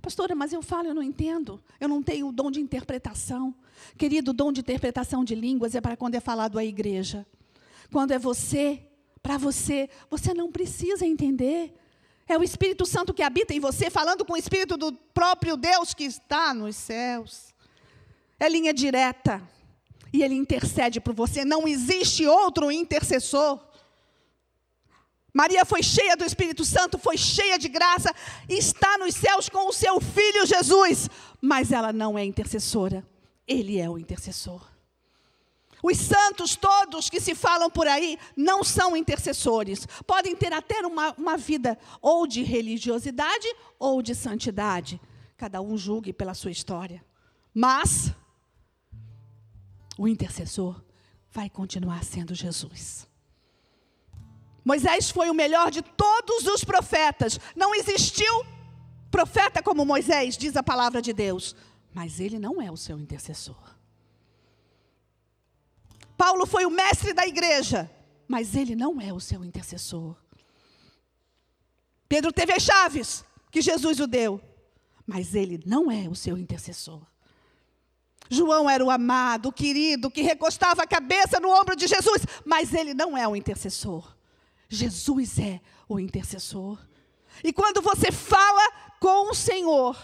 Pastora, 0.00 0.34
mas 0.34 0.54
eu 0.54 0.62
falo, 0.62 0.88
eu 0.88 0.94
não 0.94 1.02
entendo. 1.02 1.62
Eu 1.78 1.88
não 1.88 2.02
tenho 2.02 2.28
o 2.28 2.32
dom 2.32 2.50
de 2.50 2.58
interpretação. 2.58 3.54
Querido, 3.98 4.30
o 4.30 4.34
dom 4.34 4.50
de 4.50 4.60
interpretação 4.62 5.24
de 5.24 5.34
línguas 5.34 5.74
é 5.74 5.80
para 5.80 5.94
quando 5.94 6.14
é 6.14 6.20
falado 6.20 6.58
à 6.58 6.64
igreja. 6.64 7.26
Quando 7.92 8.12
é 8.12 8.18
você 8.18 8.80
para 9.22 9.36
você. 9.36 9.90
Você 10.08 10.32
não 10.32 10.50
precisa 10.50 11.04
entender. 11.04 11.74
É 12.26 12.38
o 12.38 12.42
Espírito 12.42 12.86
Santo 12.86 13.12
que 13.12 13.22
habita 13.22 13.52
em 13.52 13.60
você, 13.60 13.90
falando 13.90 14.24
com 14.24 14.32
o 14.32 14.38
Espírito 14.38 14.78
do 14.78 14.90
próprio 14.90 15.54
Deus 15.54 15.92
que 15.92 16.04
está 16.04 16.54
nos 16.54 16.76
céus. 16.76 17.54
É 18.40 18.48
linha 18.48 18.72
direta. 18.72 19.55
E 20.12 20.22
ele 20.22 20.34
intercede 20.34 21.00
por 21.00 21.14
você. 21.14 21.44
Não 21.44 21.66
existe 21.66 22.26
outro 22.26 22.70
intercessor. 22.70 23.60
Maria 25.36 25.66
foi 25.66 25.82
cheia 25.82 26.16
do 26.16 26.24
Espírito 26.24 26.64
Santo, 26.64 26.96
foi 26.96 27.18
cheia 27.18 27.58
de 27.58 27.68
graça, 27.68 28.10
está 28.48 28.96
nos 28.96 29.14
céus 29.14 29.50
com 29.50 29.68
o 29.68 29.72
seu 29.72 30.00
filho 30.00 30.46
Jesus, 30.46 31.10
mas 31.42 31.72
ela 31.72 31.92
não 31.92 32.18
é 32.18 32.24
intercessora, 32.24 33.06
ele 33.46 33.78
é 33.78 33.86
o 33.90 33.98
intercessor. 33.98 34.62
Os 35.82 35.98
santos 35.98 36.56
todos 36.56 37.10
que 37.10 37.20
se 37.20 37.34
falam 37.34 37.70
por 37.70 37.86
aí 37.86 38.18
não 38.34 38.64
são 38.64 38.96
intercessores. 38.96 39.86
Podem 40.06 40.34
ter 40.34 40.52
até 40.52 40.80
uma, 40.80 41.12
uma 41.12 41.36
vida 41.36 41.78
ou 42.00 42.26
de 42.26 42.42
religiosidade 42.42 43.46
ou 43.78 44.00
de 44.00 44.14
santidade. 44.14 45.00
Cada 45.36 45.60
um 45.60 45.76
julgue 45.76 46.12
pela 46.12 46.34
sua 46.34 46.50
história. 46.50 47.04
Mas 47.54 48.12
o 49.98 50.06
intercessor 50.06 50.82
vai 51.30 51.48
continuar 51.48 52.04
sendo 52.04 52.34
Jesus. 52.34 53.06
Moisés 54.64 55.10
foi 55.10 55.30
o 55.30 55.34
melhor 55.34 55.70
de 55.70 55.80
todos 55.82 56.46
os 56.46 56.64
profetas. 56.64 57.38
Não 57.54 57.74
existiu 57.74 58.44
profeta 59.10 59.62
como 59.62 59.84
Moisés, 59.84 60.36
diz 60.36 60.56
a 60.56 60.62
palavra 60.62 61.00
de 61.00 61.12
Deus. 61.12 61.54
Mas 61.94 62.20
ele 62.20 62.38
não 62.38 62.60
é 62.60 62.70
o 62.70 62.76
seu 62.76 62.98
intercessor. 62.98 63.76
Paulo 66.16 66.46
foi 66.46 66.66
o 66.66 66.70
mestre 66.70 67.12
da 67.12 67.26
igreja, 67.26 67.90
mas 68.26 68.54
ele 68.56 68.74
não 68.74 69.00
é 69.00 69.12
o 69.12 69.20
seu 69.20 69.44
intercessor. 69.44 70.16
Pedro 72.08 72.32
teve 72.32 72.52
as 72.52 72.62
chaves 72.62 73.24
que 73.50 73.60
Jesus 73.60 74.00
o 74.00 74.06
deu, 74.06 74.40
mas 75.06 75.34
ele 75.34 75.62
não 75.64 75.90
é 75.90 76.08
o 76.08 76.14
seu 76.14 76.36
intercessor. 76.36 77.02
João 78.30 78.68
era 78.68 78.84
o 78.84 78.90
amado, 78.90 79.48
o 79.48 79.52
querido, 79.52 80.10
que 80.10 80.22
recostava 80.22 80.82
a 80.82 80.86
cabeça 80.86 81.40
no 81.40 81.50
ombro 81.50 81.76
de 81.76 81.86
Jesus, 81.86 82.22
mas 82.44 82.74
ele 82.74 82.94
não 82.94 83.16
é 83.16 83.26
o 83.26 83.36
intercessor. 83.36 84.16
Jesus 84.68 85.38
é 85.38 85.60
o 85.88 86.00
intercessor. 86.00 86.78
E 87.44 87.52
quando 87.52 87.80
você 87.80 88.10
fala 88.10 88.72
com 88.98 89.30
o 89.30 89.34
Senhor, 89.34 89.96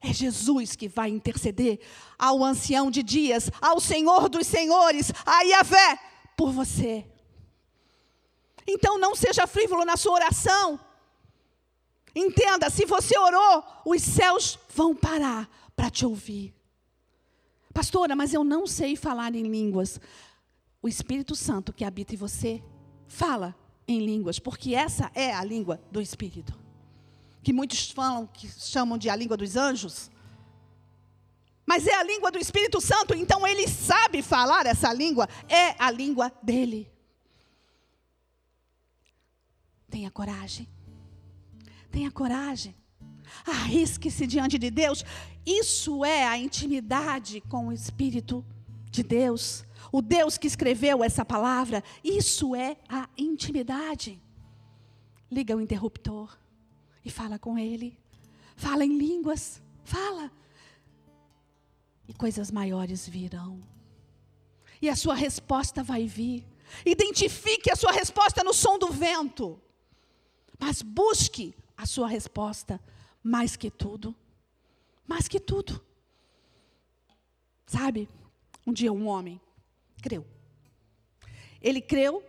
é 0.00 0.12
Jesus 0.12 0.76
que 0.76 0.88
vai 0.88 1.10
interceder 1.10 1.80
ao 2.18 2.44
ancião 2.44 2.90
de 2.90 3.02
dias, 3.02 3.50
ao 3.60 3.80
Senhor 3.80 4.28
dos 4.28 4.46
senhores, 4.46 5.12
a 5.24 5.42
Yahvé, 5.42 5.98
por 6.36 6.52
você. 6.52 7.06
Então 8.66 8.98
não 8.98 9.14
seja 9.14 9.46
frívolo 9.46 9.84
na 9.84 9.96
sua 9.96 10.12
oração. 10.12 10.78
Entenda, 12.14 12.70
se 12.70 12.84
você 12.84 13.18
orou, 13.18 13.64
os 13.84 14.02
céus 14.02 14.58
vão 14.74 14.94
parar 14.94 15.48
para 15.74 15.90
te 15.90 16.04
ouvir. 16.04 16.54
Pastora, 17.76 18.16
mas 18.16 18.32
eu 18.32 18.42
não 18.42 18.66
sei 18.66 18.96
falar 18.96 19.34
em 19.34 19.42
línguas. 19.42 20.00
O 20.80 20.88
Espírito 20.88 21.34
Santo 21.34 21.72
que 21.72 21.84
habita 21.84 22.14
em 22.14 22.16
você 22.16 22.62
fala 23.06 23.54
em 23.86 24.04
línguas, 24.04 24.38
porque 24.38 24.74
essa 24.74 25.10
é 25.14 25.32
a 25.32 25.44
língua 25.44 25.80
do 25.90 26.00
Espírito 26.00 26.66
que 27.46 27.52
muitos 27.52 27.92
falam 27.92 28.26
que 28.26 28.48
chamam 28.48 28.98
de 28.98 29.08
a 29.08 29.14
língua 29.14 29.36
dos 29.36 29.54
anjos. 29.54 30.10
Mas 31.64 31.86
é 31.86 31.94
a 31.94 32.02
língua 32.02 32.32
do 32.32 32.40
Espírito 32.40 32.80
Santo, 32.80 33.14
então 33.14 33.46
ele 33.46 33.68
sabe 33.68 34.20
falar 34.20 34.66
essa 34.66 34.92
língua, 34.92 35.28
é 35.48 35.76
a 35.78 35.88
língua 35.88 36.32
dele. 36.42 36.90
Tenha 39.88 40.10
coragem. 40.10 40.68
Tenha 41.88 42.10
coragem. 42.10 42.74
Arrisque-se 43.46 44.26
diante 44.26 44.58
de 44.58 44.68
Deus. 44.68 45.04
Isso 45.46 46.04
é 46.04 46.26
a 46.26 46.36
intimidade 46.36 47.40
com 47.40 47.68
o 47.68 47.72
Espírito 47.72 48.44
de 48.90 49.04
Deus. 49.04 49.64
O 49.92 50.02
Deus 50.02 50.36
que 50.36 50.48
escreveu 50.48 51.04
essa 51.04 51.24
palavra. 51.24 51.84
Isso 52.02 52.56
é 52.56 52.76
a 52.88 53.08
intimidade. 53.16 54.20
Liga 55.30 55.56
o 55.56 55.60
interruptor 55.60 56.36
e 57.04 57.10
fala 57.10 57.38
com 57.38 57.56
Ele. 57.56 57.96
Fala 58.56 58.84
em 58.84 58.98
línguas, 58.98 59.62
fala. 59.84 60.32
E 62.08 62.12
coisas 62.12 62.50
maiores 62.50 63.08
virão. 63.08 63.62
E 64.82 64.88
a 64.88 64.96
sua 64.96 65.14
resposta 65.14 65.82
vai 65.82 66.06
vir. 66.06 66.44
Identifique 66.84 67.70
a 67.70 67.76
sua 67.76 67.92
resposta 67.92 68.42
no 68.42 68.52
som 68.52 68.78
do 68.78 68.90
vento. 68.90 69.60
Mas 70.58 70.82
busque 70.82 71.54
a 71.76 71.86
sua 71.86 72.08
resposta 72.08 72.80
mais 73.22 73.56
que 73.56 73.70
tudo. 73.70 74.14
Mais 75.06 75.28
que 75.28 75.40
tudo. 75.40 75.80
Sabe, 77.66 78.08
um 78.66 78.72
dia 78.72 78.92
um 78.92 79.06
homem 79.06 79.40
creu. 80.02 80.24
Ele 81.60 81.80
creu 81.80 82.24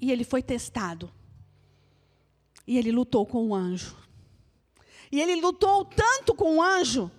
e 0.00 0.10
ele 0.10 0.24
foi 0.24 0.42
testado. 0.42 1.10
E 2.66 2.78
ele 2.78 2.90
lutou 2.90 3.26
com 3.26 3.48
o 3.48 3.54
anjo. 3.54 3.96
E 5.12 5.20
ele 5.20 5.36
lutou 5.36 5.84
tanto 5.84 6.34
com 6.34 6.56
o 6.56 6.62
anjo, 6.62 7.10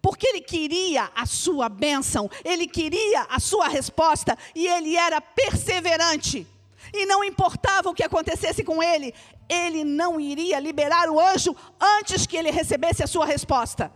porque 0.00 0.26
ele 0.26 0.40
queria 0.40 1.10
a 1.14 1.26
sua 1.26 1.68
bênção, 1.68 2.30
ele 2.44 2.66
queria 2.66 3.22
a 3.28 3.38
sua 3.38 3.68
resposta, 3.68 4.38
e 4.54 4.66
ele 4.66 4.96
era 4.96 5.20
perseverante. 5.20 6.46
E 6.92 7.04
não 7.06 7.24
importava 7.24 7.90
o 7.90 7.94
que 7.94 8.02
acontecesse 8.02 8.62
com 8.62 8.82
ele, 8.82 9.12
ele 9.48 9.84
não 9.84 10.20
iria 10.20 10.58
liberar 10.58 11.08
o 11.10 11.20
anjo 11.20 11.54
antes 11.80 12.26
que 12.26 12.36
ele 12.36 12.50
recebesse 12.50 13.02
a 13.02 13.06
sua 13.06 13.26
resposta. 13.26 13.92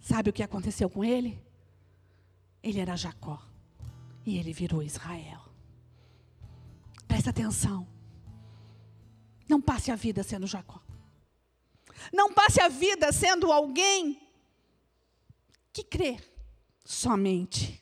Sabe 0.00 0.30
o 0.30 0.32
que 0.32 0.42
aconteceu 0.42 0.88
com 0.88 1.04
ele? 1.04 1.42
Ele 2.62 2.80
era 2.80 2.96
Jacó 2.96 3.40
e 4.24 4.38
ele 4.38 4.52
virou 4.52 4.82
Israel. 4.82 5.40
Presta 7.06 7.30
atenção. 7.30 7.86
Não 9.48 9.60
passe 9.60 9.90
a 9.90 9.96
vida 9.96 10.22
sendo 10.22 10.46
Jacó. 10.46 10.80
Não 12.12 12.32
passe 12.32 12.60
a 12.60 12.68
vida 12.68 13.12
sendo 13.12 13.52
alguém 13.52 14.20
que 15.72 15.82
crê 15.82 16.18
somente. 16.84 17.79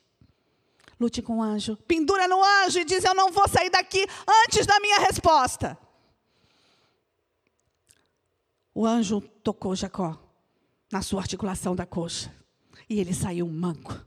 Lute 1.01 1.23
com 1.23 1.39
o 1.39 1.43
anjo. 1.43 1.77
Pendura 1.77 2.27
no 2.27 2.43
anjo 2.43 2.81
e 2.81 2.85
diz: 2.85 3.05
Eu 3.05 3.15
não 3.15 3.31
vou 3.31 3.49
sair 3.49 3.71
daqui 3.71 4.07
antes 4.45 4.67
da 4.67 4.81
minha 4.81 4.99
resposta. 5.01 5.79
O 8.75 8.87
anjo 8.87 9.21
tocou 9.21 9.75
Jacó 9.75 10.19
na 10.91 11.03
sua 11.03 11.21
articulação 11.21 11.75
da 11.75 11.87
coxa. 11.87 12.35
E 12.89 12.99
ele 12.99 13.15
saiu 13.15 13.47
manco. 13.49 14.07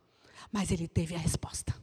Mas 0.52 0.72
ele 0.72 0.88
teve 0.88 1.16
a 1.16 1.20
resposta. 1.20 1.74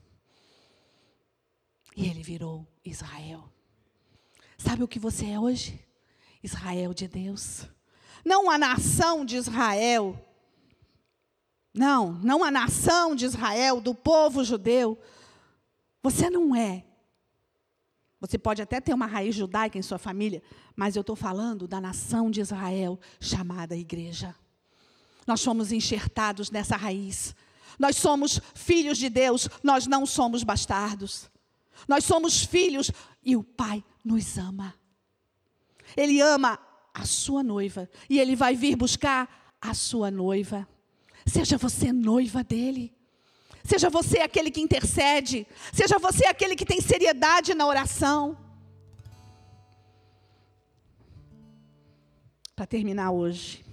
E 1.96 2.06
ele 2.06 2.22
virou 2.22 2.66
Israel. 2.84 3.50
Sabe 4.58 4.82
o 4.82 4.88
que 4.88 4.98
você 4.98 5.26
é 5.26 5.40
hoje? 5.40 5.84
Israel 6.42 6.92
de 6.92 7.08
Deus. 7.08 7.66
Não 8.24 8.50
a 8.50 8.58
nação 8.58 9.24
de 9.24 9.36
Israel. 9.36 10.27
Não, 11.78 12.14
não 12.24 12.42
a 12.42 12.50
nação 12.50 13.14
de 13.14 13.24
Israel, 13.24 13.80
do 13.80 13.94
povo 13.94 14.42
judeu. 14.42 14.98
Você 16.02 16.28
não 16.28 16.54
é. 16.54 16.84
Você 18.20 18.36
pode 18.36 18.60
até 18.60 18.80
ter 18.80 18.92
uma 18.92 19.06
raiz 19.06 19.36
judaica 19.36 19.78
em 19.78 19.82
sua 19.82 19.96
família, 19.96 20.42
mas 20.74 20.96
eu 20.96 21.02
estou 21.02 21.14
falando 21.14 21.68
da 21.68 21.80
nação 21.80 22.32
de 22.32 22.40
Israel, 22.40 22.98
chamada 23.20 23.76
igreja. 23.76 24.34
Nós 25.24 25.44
fomos 25.44 25.70
enxertados 25.70 26.50
nessa 26.50 26.76
raiz. 26.76 27.32
Nós 27.78 27.96
somos 27.96 28.40
filhos 28.54 28.98
de 28.98 29.08
Deus, 29.08 29.48
nós 29.62 29.86
não 29.86 30.04
somos 30.04 30.42
bastardos. 30.42 31.30
Nós 31.86 32.04
somos 32.04 32.42
filhos 32.42 32.90
e 33.22 33.36
o 33.36 33.44
Pai 33.44 33.84
nos 34.04 34.36
ama. 34.36 34.74
Ele 35.96 36.20
ama 36.20 36.58
a 36.92 37.04
sua 37.04 37.44
noiva 37.44 37.88
e 38.10 38.18
ele 38.18 38.34
vai 38.34 38.56
vir 38.56 38.74
buscar 38.74 39.56
a 39.60 39.74
sua 39.74 40.10
noiva. 40.10 40.66
Seja 41.28 41.58
você 41.58 41.92
noiva 41.92 42.42
dele. 42.42 42.96
Seja 43.64 43.90
você 43.90 44.20
aquele 44.20 44.50
que 44.50 44.60
intercede. 44.60 45.46
Seja 45.72 45.98
você 45.98 46.26
aquele 46.26 46.56
que 46.56 46.64
tem 46.64 46.80
seriedade 46.80 47.54
na 47.54 47.66
oração. 47.66 48.36
Para 52.56 52.66
terminar 52.66 53.10
hoje. 53.10 53.64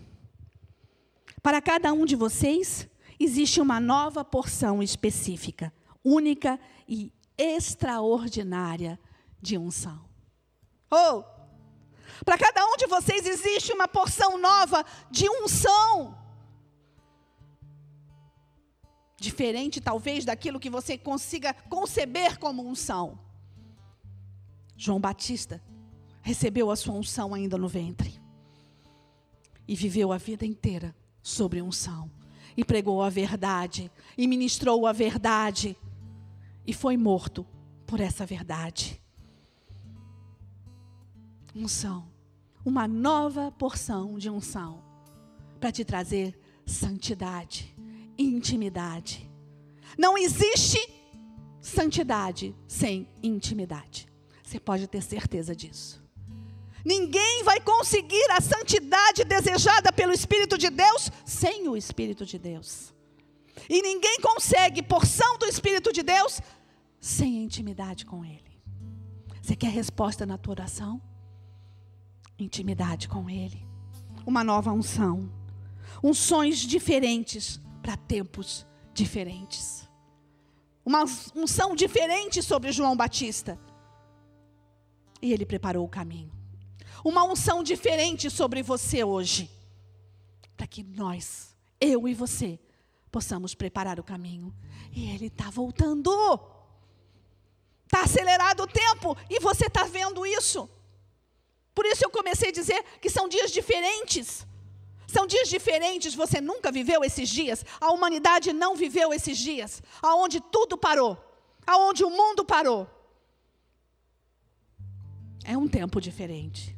Para 1.41 1.61
cada 1.61 1.93
um 1.93 2.05
de 2.05 2.15
vocês, 2.15 2.87
existe 3.19 3.61
uma 3.61 3.79
nova 3.79 4.25
porção 4.25 4.83
específica, 4.83 5.71
única 6.03 6.59
e 6.87 7.11
extraordinária 7.37 8.99
de 9.41 9.57
unção. 9.57 10.03
Oh! 10.91 11.23
Para 12.23 12.37
cada 12.37 12.65
um 12.65 12.77
de 12.77 12.87
vocês 12.87 13.25
existe 13.25 13.71
uma 13.71 13.87
porção 13.87 14.37
nova 14.37 14.85
de 15.11 15.29
unção. 15.29 16.24
Diferente, 19.17 19.79
talvez, 19.79 20.25
daquilo 20.25 20.59
que 20.59 20.69
você 20.69 20.97
consiga 20.97 21.53
conceber 21.53 22.37
como 22.37 22.67
unção. 22.67 23.19
João 24.77 24.99
Batista 24.99 25.61
recebeu 26.21 26.69
a 26.69 26.75
sua 26.75 26.95
unção 26.95 27.33
ainda 27.33 27.57
no 27.57 27.67
ventre. 27.67 28.19
E 29.67 29.75
viveu 29.75 30.11
a 30.11 30.17
vida 30.17 30.45
inteira 30.45 30.95
sobre 31.21 31.61
unção. 31.61 32.11
E 32.57 32.63
pregou 32.63 33.01
a 33.01 33.09
verdade. 33.09 33.91
E 34.17 34.27
ministrou 34.27 34.85
a 34.85 34.91
verdade. 34.91 35.77
E 36.67 36.73
foi 36.73 36.97
morto 36.97 37.45
por 37.85 37.99
essa 37.99 38.25
verdade. 38.25 39.01
Unção. 41.55 42.07
Uma 42.65 42.87
nova 42.87 43.51
porção 43.51 44.17
de 44.17 44.29
unção. 44.29 44.83
Para 45.59 45.71
te 45.71 45.85
trazer 45.85 46.37
santidade, 46.65 47.74
intimidade. 48.17 49.29
Não 49.97 50.17
existe 50.17 50.79
santidade 51.59 52.55
sem 52.67 53.07
intimidade. 53.23 54.07
Você 54.43 54.59
pode 54.59 54.87
ter 54.87 55.01
certeza 55.01 55.55
disso. 55.55 56.03
Ninguém 56.85 57.43
vai 57.43 57.59
conseguir 57.59 58.29
a 58.31 58.39
santidade 58.39 59.23
desejada 59.23 59.91
pelo 59.91 60.13
Espírito 60.13 60.55
de 60.55 60.69
Deus 60.69 61.11
sem 61.25 61.67
o 61.67 61.75
Espírito 61.75 62.25
de 62.25 62.37
Deus. 62.37 62.93
E 63.67 63.81
ninguém 63.81 64.19
consegue 64.21 64.83
porção 64.83 65.37
do 65.39 65.45
Espírito 65.47 65.91
de 65.91 66.03
Deus 66.03 66.39
sem 66.99 67.43
intimidade 67.43 68.05
com 68.05 68.23
Ele. 68.23 68.61
Você 69.41 69.55
quer 69.55 69.69
resposta 69.69 70.25
na 70.25 70.37
tua 70.37 70.53
oração? 70.53 71.01
Intimidade 72.37 73.07
com 73.07 73.27
Ele. 73.29 73.65
Uma 74.25 74.43
nova 74.43 74.71
unção. 74.71 75.31
Unções 76.03 76.59
diferentes 76.59 77.59
para 77.85 77.95
tempos 77.95 78.65
diferentes. 78.93 79.87
Uma 80.83 81.03
unção 81.35 81.75
diferente 81.75 82.41
sobre 82.41 82.71
João 82.71 82.97
Batista. 82.97 83.59
E 85.21 85.31
ele 85.31 85.45
preparou 85.45 85.85
o 85.85 85.89
caminho 85.89 86.35
uma 87.05 87.23
unção 87.23 87.61
diferente 87.61 88.31
sobre 88.31 88.63
você 88.63 89.03
hoje, 89.03 89.47
para 90.57 90.65
que 90.65 90.81
nós, 90.81 91.55
eu 91.79 92.07
e 92.07 92.15
você, 92.15 92.59
possamos 93.11 93.53
preparar 93.53 93.99
o 93.99 94.03
caminho. 94.03 94.51
E 94.91 95.11
Ele 95.11 95.27
está 95.27 95.51
voltando. 95.51 96.09
Está 97.85 98.01
acelerado 98.01 98.63
o 98.63 98.67
tempo 98.67 99.15
e 99.29 99.39
você 99.39 99.67
está 99.67 99.83
vendo 99.83 100.25
isso. 100.25 100.67
Por 101.75 101.85
isso 101.85 102.03
eu 102.03 102.09
comecei 102.09 102.49
a 102.49 102.53
dizer 102.53 102.83
que 102.99 103.09
são 103.09 103.29
dias 103.29 103.51
diferentes. 103.51 104.47
São 105.15 105.25
dias 105.25 105.47
diferentes, 105.47 106.13
você 106.13 106.41
nunca 106.41 106.69
viveu 106.69 107.01
esses 107.01 107.29
dias, 107.29 107.63
a 107.79 107.89
humanidade 107.89 108.51
não 108.51 108.75
viveu 108.75 109.13
esses 109.13 109.37
dias, 109.37 109.81
aonde 110.01 110.41
tudo 110.41 110.77
parou, 110.77 111.17
aonde 111.65 112.03
o 112.03 112.09
mundo 112.09 112.43
parou. 112.43 112.85
É 115.45 115.57
um 115.57 115.69
tempo 115.69 116.01
diferente. 116.01 116.75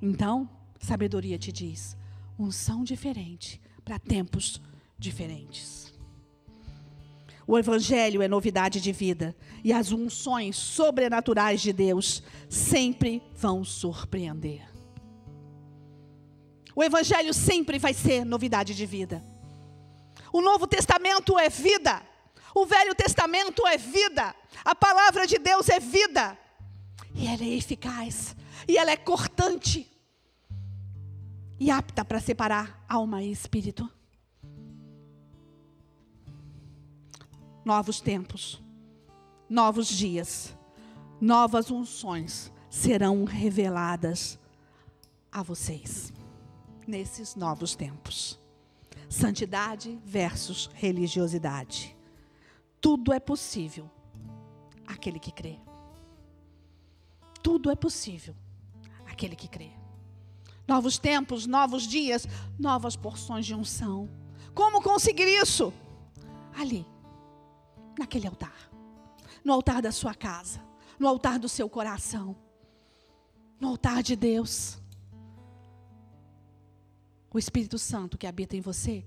Então, 0.00 0.48
sabedoria 0.80 1.38
te 1.38 1.52
diz: 1.52 1.98
unção 2.38 2.82
diferente 2.82 3.60
para 3.84 3.98
tempos 3.98 4.58
diferentes. 4.98 5.92
O 7.46 7.58
Evangelho 7.58 8.22
é 8.22 8.28
novidade 8.28 8.80
de 8.80 8.90
vida 8.90 9.36
e 9.62 9.70
as 9.70 9.92
unções 9.92 10.56
sobrenaturais 10.56 11.60
de 11.60 11.74
Deus 11.74 12.22
sempre 12.48 13.22
vão 13.34 13.62
surpreender. 13.64 14.77
O 16.78 16.84
Evangelho 16.84 17.34
sempre 17.34 17.76
vai 17.76 17.92
ser 17.92 18.24
novidade 18.24 18.72
de 18.72 18.86
vida. 18.86 19.20
O 20.32 20.40
Novo 20.40 20.64
Testamento 20.64 21.36
é 21.36 21.48
vida. 21.48 22.00
O 22.54 22.64
Velho 22.64 22.94
Testamento 22.94 23.66
é 23.66 23.76
vida. 23.76 24.32
A 24.64 24.76
palavra 24.76 25.26
de 25.26 25.38
Deus 25.38 25.68
é 25.68 25.80
vida. 25.80 26.38
E 27.16 27.26
ela 27.26 27.42
é 27.42 27.48
eficaz 27.48 28.36
e 28.68 28.78
ela 28.78 28.92
é 28.92 28.96
cortante 28.96 29.90
e 31.58 31.68
apta 31.68 32.04
para 32.04 32.20
separar 32.20 32.84
alma 32.88 33.24
e 33.24 33.32
espírito. 33.32 33.90
Novos 37.64 38.00
tempos, 38.00 38.62
novos 39.50 39.88
dias, 39.88 40.56
novas 41.20 41.72
unções 41.72 42.52
serão 42.70 43.24
reveladas 43.24 44.38
a 45.32 45.42
vocês 45.42 46.16
nesses 46.88 47.36
novos 47.36 47.76
tempos. 47.76 48.38
Santidade 49.08 50.00
versus 50.04 50.68
religiosidade. 50.74 51.96
Tudo 52.80 53.12
é 53.12 53.20
possível 53.20 53.90
aquele 54.86 55.18
que 55.18 55.30
crê. 55.30 55.58
Tudo 57.42 57.70
é 57.70 57.76
possível 57.76 58.34
aquele 59.06 59.36
que 59.36 59.48
crê. 59.48 59.70
Novos 60.66 60.98
tempos, 60.98 61.46
novos 61.46 61.84
dias, 61.84 62.26
novas 62.58 62.96
porções 62.96 63.46
de 63.46 63.54
unção. 63.54 64.08
Como 64.54 64.82
conseguir 64.82 65.28
isso? 65.28 65.72
Ali, 66.54 66.86
naquele 67.98 68.26
altar. 68.26 68.70
No 69.44 69.52
altar 69.52 69.80
da 69.80 69.92
sua 69.92 70.14
casa, 70.14 70.60
no 70.98 71.06
altar 71.06 71.38
do 71.38 71.48
seu 71.48 71.68
coração, 71.68 72.36
no 73.60 73.68
altar 73.68 74.02
de 74.02 74.14
Deus. 74.14 74.77
O 77.32 77.38
Espírito 77.38 77.78
Santo 77.78 78.16
que 78.16 78.26
habita 78.26 78.56
em 78.56 78.60
você 78.60 79.04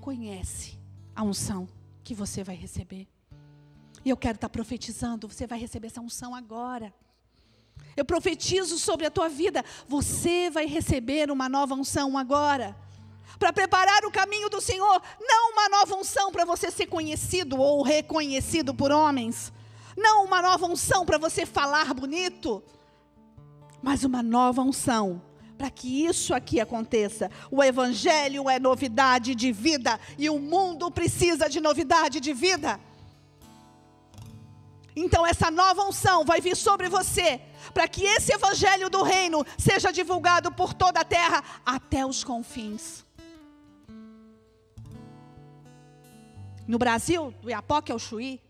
conhece 0.00 0.78
a 1.14 1.22
unção 1.22 1.68
que 2.02 2.14
você 2.14 2.44
vai 2.44 2.54
receber. 2.54 3.08
E 4.04 4.10
eu 4.10 4.16
quero 4.16 4.36
estar 4.36 4.48
profetizando, 4.48 5.26
você 5.26 5.46
vai 5.46 5.58
receber 5.58 5.88
essa 5.88 6.00
unção 6.00 6.34
agora. 6.34 6.94
Eu 7.96 8.04
profetizo 8.04 8.78
sobre 8.78 9.06
a 9.06 9.10
tua 9.10 9.28
vida, 9.28 9.64
você 9.88 10.50
vai 10.50 10.66
receber 10.66 11.30
uma 11.30 11.48
nova 11.48 11.74
unção 11.74 12.16
agora. 12.18 12.76
Para 13.38 13.52
preparar 13.52 14.04
o 14.04 14.10
caminho 14.10 14.48
do 14.48 14.60
Senhor, 14.60 15.02
não 15.20 15.52
uma 15.52 15.68
nova 15.68 15.96
unção 15.96 16.30
para 16.30 16.44
você 16.44 16.70
ser 16.70 16.86
conhecido 16.86 17.58
ou 17.58 17.82
reconhecido 17.82 18.74
por 18.74 18.92
homens, 18.92 19.52
não 19.96 20.24
uma 20.24 20.40
nova 20.40 20.66
unção 20.66 21.04
para 21.04 21.18
você 21.18 21.44
falar 21.46 21.92
bonito, 21.94 22.62
mas 23.82 24.04
uma 24.04 24.22
nova 24.22 24.62
unção 24.62 25.20
para 25.56 25.70
que 25.70 26.04
isso 26.04 26.34
aqui 26.34 26.60
aconteça. 26.60 27.30
O 27.50 27.62
Evangelho 27.62 28.48
é 28.50 28.58
novidade 28.58 29.34
de 29.34 29.52
vida 29.52 29.98
e 30.18 30.28
o 30.28 30.38
mundo 30.38 30.90
precisa 30.90 31.48
de 31.48 31.60
novidade 31.60 32.20
de 32.20 32.32
vida. 32.32 32.80
Então, 34.96 35.26
essa 35.26 35.50
nova 35.50 35.82
unção 35.82 36.24
vai 36.24 36.40
vir 36.40 36.56
sobre 36.56 36.88
você, 36.88 37.40
para 37.72 37.88
que 37.88 38.04
esse 38.04 38.32
Evangelho 38.32 38.88
do 38.88 39.02
Reino 39.02 39.44
seja 39.58 39.92
divulgado 39.92 40.52
por 40.52 40.72
toda 40.72 41.00
a 41.00 41.04
terra, 41.04 41.42
até 41.66 42.06
os 42.06 42.22
confins. 42.22 43.04
No 46.66 46.78
Brasil, 46.78 47.34
do 47.42 47.50
Iapoque 47.50 47.90
ao 47.90 47.98
Chuí, 47.98 48.40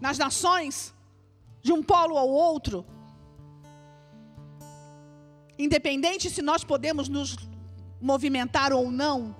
nas 0.00 0.18
nações, 0.18 0.94
de 1.62 1.72
um 1.72 1.82
polo 1.82 2.18
ao 2.18 2.28
outro, 2.28 2.84
independente 5.58 6.28
se 6.30 6.42
nós 6.42 6.64
podemos 6.64 7.08
nos 7.08 7.36
movimentar 8.00 8.72
ou 8.72 8.90
não, 8.90 9.34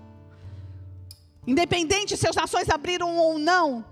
independente 1.46 2.16
se 2.16 2.28
as 2.28 2.36
nações 2.36 2.68
abriram 2.68 3.16
ou 3.16 3.38
não, 3.38 3.84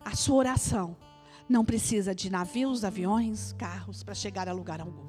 a 0.00 0.14
sua 0.16 0.36
oração 0.36 0.96
não 1.48 1.64
precisa 1.64 2.14
de 2.14 2.30
navios, 2.30 2.84
aviões, 2.84 3.52
carros 3.54 4.02
para 4.02 4.14
chegar 4.14 4.48
a 4.48 4.52
lugar 4.52 4.80
algum. 4.80 5.08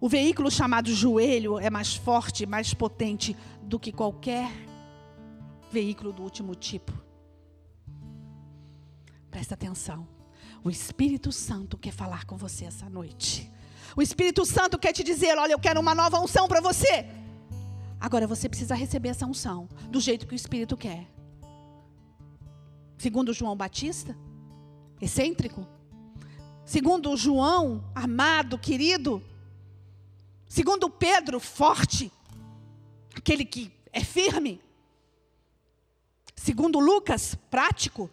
O 0.00 0.08
veículo 0.08 0.50
chamado 0.50 0.92
joelho 0.92 1.58
é 1.58 1.70
mais 1.70 1.94
forte, 1.94 2.44
mais 2.44 2.74
potente 2.74 3.36
do 3.62 3.78
que 3.78 3.92
qualquer 3.92 4.50
veículo 5.70 6.12
do 6.12 6.22
último 6.22 6.54
tipo. 6.54 6.92
Presta 9.30 9.54
atenção. 9.54 10.06
O 10.64 10.70
Espírito 10.70 11.32
Santo 11.32 11.76
quer 11.76 11.92
falar 11.92 12.24
com 12.24 12.36
você 12.36 12.64
essa 12.64 12.88
noite. 12.88 13.50
O 13.96 14.02
Espírito 14.02 14.44
Santo 14.44 14.78
quer 14.78 14.92
te 14.92 15.02
dizer: 15.02 15.36
olha, 15.38 15.52
eu 15.52 15.58
quero 15.58 15.80
uma 15.80 15.94
nova 15.94 16.20
unção 16.20 16.46
para 16.46 16.60
você. 16.60 17.06
Agora 18.00 18.26
você 18.26 18.48
precisa 18.48 18.74
receber 18.74 19.10
essa 19.10 19.26
unção 19.26 19.68
do 19.88 20.00
jeito 20.00 20.26
que 20.26 20.34
o 20.34 20.36
Espírito 20.36 20.76
quer. 20.76 21.06
Segundo 22.96 23.32
João 23.32 23.56
Batista, 23.56 24.16
excêntrico. 25.00 25.66
Segundo 26.64 27.16
João, 27.16 27.84
amado, 27.94 28.58
querido. 28.58 29.22
Segundo 30.46 30.88
Pedro, 30.88 31.40
forte. 31.40 32.12
Aquele 33.14 33.44
que 33.44 33.72
é 33.92 34.02
firme. 34.02 34.60
Segundo 36.36 36.78
Lucas, 36.78 37.36
prático. 37.50 38.08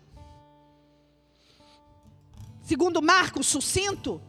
Segundo 2.70 3.01
Marcos, 3.01 3.47
sucinto. 3.47 4.22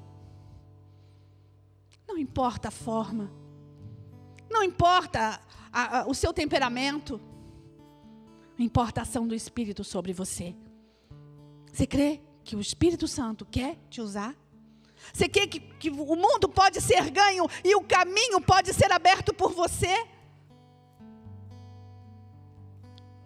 Não 2.09 2.17
importa 2.17 2.69
a 2.69 2.71
forma. 2.71 3.31
Não 4.51 4.65
importa 4.65 5.39
a, 5.71 5.99
a, 5.99 6.07
o 6.09 6.15
seu 6.15 6.33
temperamento. 6.33 7.21
Importa 8.59 9.01
a 9.01 9.03
ação 9.03 9.29
do 9.29 9.35
Espírito 9.35 9.85
sobre 9.85 10.15
você. 10.15 10.57
Você 11.71 11.87
crê 11.87 12.23
que 12.43 12.57
o 12.57 12.61
Espírito 12.63 13.07
Santo 13.07 13.45
quer 13.45 13.77
te 13.91 14.01
usar? 14.01 14.35
Você 15.13 15.29
crê 15.29 15.47
que, 15.47 15.61
que 15.61 15.91
o 15.91 16.17
mundo 16.17 16.49
pode 16.49 16.81
ser 16.81 17.11
ganho 17.11 17.45
e 17.63 17.77
o 17.77 17.83
caminho 17.83 18.41
pode 18.41 18.73
ser 18.73 18.91
aberto 18.91 19.35
por 19.35 19.53
você? 19.53 20.09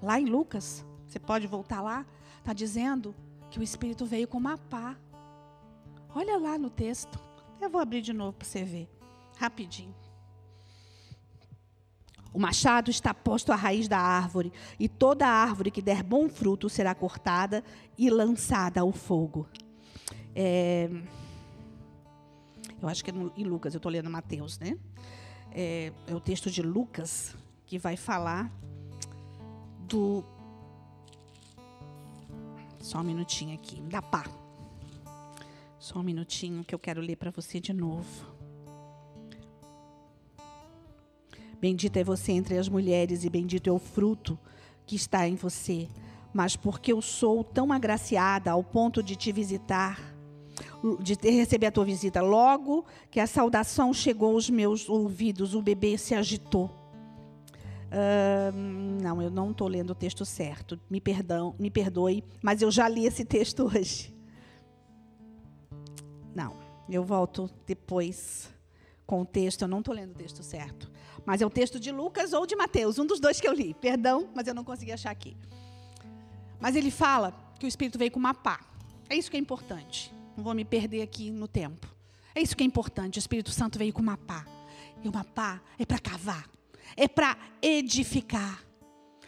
Lá 0.03 0.19
em 0.19 0.25
Lucas, 0.25 0.85
você 1.07 1.21
pode 1.21 1.47
voltar 1.47 1.81
lá, 1.81 2.05
está 2.41 2.53
dizendo 2.53 3.15
que 3.49 3.61
o 3.61 3.63
Espírito 3.63 4.05
veio 4.05 4.27
com 4.27 4.39
uma 4.39 4.59
pá. 4.59 4.97
Olha 6.15 6.39
lá 6.39 6.57
no 6.57 6.71
texto. 6.71 7.19
Eu 7.61 7.69
vou 7.69 7.81
abrir 7.81 8.01
de 8.01 8.13
novo 8.13 8.35
para 8.35 8.47
você 8.47 8.63
ver. 8.63 8.89
Rapidinho. 9.37 9.95
O 12.33 12.39
machado 12.39 12.91
está 12.91 13.15
posto 13.15 13.53
à 13.53 13.55
raiz 13.55 13.87
da 13.87 13.99
árvore, 13.99 14.53
e 14.79 14.89
toda 14.89 15.25
árvore 15.25 15.71
que 15.71 15.81
der 15.81 16.03
bom 16.03 16.29
fruto 16.29 16.69
será 16.69 16.93
cortada 16.93 17.63
e 17.97 18.11
lançada 18.11 18.81
ao 18.81 18.91
fogo. 18.91 19.49
É, 20.35 20.91
eu 22.83 22.89
acho 22.89 23.05
que 23.05 23.11
é 23.13 23.15
em 23.37 23.45
Lucas, 23.45 23.73
eu 23.73 23.79
estou 23.79 23.91
lendo 23.91 24.11
Mateus, 24.11 24.59
né? 24.59 24.77
É, 25.53 25.93
é 26.09 26.15
o 26.15 26.19
texto 26.19 26.51
de 26.51 26.61
Lucas 26.61 27.37
que 27.67 27.79
vai 27.79 27.97
falar 27.97 28.51
do. 29.79 30.25
Só 32.81 32.99
um 32.99 33.05
minutinho 33.05 33.55
aqui, 33.55 33.81
da 33.83 34.03
pá. 34.03 34.25
Só 35.85 35.99
um 35.99 36.03
minutinho 36.03 36.65
que 36.65 36.75
eu 36.75 36.79
quero 36.79 37.03
ler 37.03 37.17
para 37.17 37.31
você 37.31 37.61
de 37.61 37.71
novo. 37.71 38.35
Bendita 41.61 42.01
é 42.01 42.03
você 42.03 42.33
entre 42.33 42.57
as 42.57 42.71
mulheres, 42.71 43.23
e 43.23 43.29
bendito 43.29 43.69
é 43.69 43.73
o 43.73 43.79
fruto 43.79 44.39
que 44.87 44.97
está 44.97 45.29
em 45.29 45.35
você. 45.35 45.87
Mas 46.33 46.57
porque 46.57 46.91
eu 46.91 47.03
sou 47.03 47.45
tão 47.45 47.71
agraciada 47.71 48.51
ao 48.51 48.65
ponto 48.65 49.03
de 49.03 49.15
te 49.15 49.31
visitar, 49.31 50.01
de 51.01 51.19
receber 51.31 51.67
a 51.67 51.71
tua 51.71 51.85
visita, 51.85 52.23
logo 52.23 52.87
que 53.11 53.21
a 53.21 53.27
saudação 53.27 53.93
chegou 53.93 54.33
aos 54.33 54.49
meus 54.49 54.89
ouvidos, 54.89 55.55
o 55.55 55.61
bebê 55.61 55.99
se 55.99 56.15
agitou. 56.15 56.71
Não, 59.03 59.21
eu 59.21 59.31
não 59.31 59.51
estou 59.51 59.69
lendo 59.69 59.91
o 59.91 59.95
texto 59.95 60.25
certo. 60.25 60.81
Me 60.89 60.99
perdão, 60.99 61.55
me 61.59 61.71
perdoe, 61.71 62.25
mas 62.41 62.63
eu 62.63 62.71
já 62.71 62.89
li 62.89 63.05
esse 63.05 63.23
texto 63.23 63.65
hoje. 63.69 64.14
Não, 66.35 66.57
eu 66.89 67.05
volto 67.05 67.51
depois 67.67 68.53
com 69.07 69.23
o 69.23 69.27
texto. 69.27 69.63
Eu 69.63 69.69
não 69.69 69.79
estou 69.79 69.95
lendo 69.95 70.13
o 70.13 70.15
texto 70.15 70.43
certo. 70.43 70.91
Mas 71.25 71.41
é 71.41 71.47
o 71.47 71.51
texto 71.51 71.79
de 71.79 71.91
Lucas 71.91 72.33
ou 72.33 72.47
de 72.47 72.57
Mateus, 72.57 72.99
um 72.99 73.07
dos 73.07 73.21
dois 73.21 73.41
que 73.41 73.49
eu 73.49 73.53
li. 73.53 73.75
Perdão, 73.75 74.29
mas 74.35 74.47
eu 74.47 74.55
não 74.55 74.65
consegui 74.65 74.93
achar 74.93 75.11
aqui. 75.11 75.37
Mas 76.61 76.77
ele 76.77 76.91
fala 76.91 77.33
que 77.59 77.67
o 77.67 77.69
Espírito 77.69 77.99
veio 77.99 78.11
com 78.11 78.19
uma 78.19 78.35
pá. 78.35 78.61
É 79.09 79.17
isso 79.17 79.31
que 79.31 79.37
é 79.37 79.41
importante. 79.41 80.13
Não 80.37 80.43
vou 80.43 80.55
me 80.55 80.65
perder 80.65 81.03
aqui 81.03 81.31
no 81.31 81.47
tempo. 81.47 81.87
É 82.35 82.43
isso 82.43 82.57
que 82.57 82.63
é 82.63 82.67
importante. 82.67 83.19
O 83.19 83.21
Espírito 83.21 83.51
Santo 83.51 83.79
veio 83.79 83.93
com 83.93 84.03
uma 84.03 84.17
pá. 84.17 84.45
E 85.03 85.09
uma 85.09 85.25
pá 85.25 85.61
é 85.79 85.87
para 85.87 85.99
cavar. 85.99 86.49
É 86.97 87.07
para 87.07 87.37
edificar. 87.63 88.63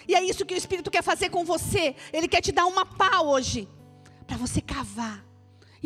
E 0.08 0.14
é 0.14 0.22
isso 0.22 0.44
que 0.44 0.54
o 0.54 0.56
Espírito 0.56 0.90
quer 0.90 1.02
fazer 1.02 1.30
com 1.30 1.44
você. 1.44 1.94
Ele 2.12 2.28
quer 2.28 2.40
te 2.40 2.52
dar 2.52 2.66
uma 2.66 2.84
pá 2.84 3.20
hoje. 3.20 3.68
Para 4.26 4.36
você 4.36 4.60
cavar 4.60 5.25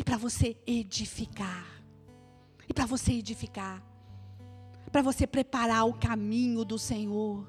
e 0.00 0.02
para 0.02 0.16
você 0.16 0.56
edificar. 0.66 1.66
E 2.66 2.72
para 2.72 2.86
você 2.86 3.12
edificar. 3.12 3.84
Para 4.90 5.02
você 5.02 5.26
preparar 5.26 5.86
o 5.86 5.92
caminho 5.92 6.64
do 6.64 6.78
Senhor. 6.78 7.46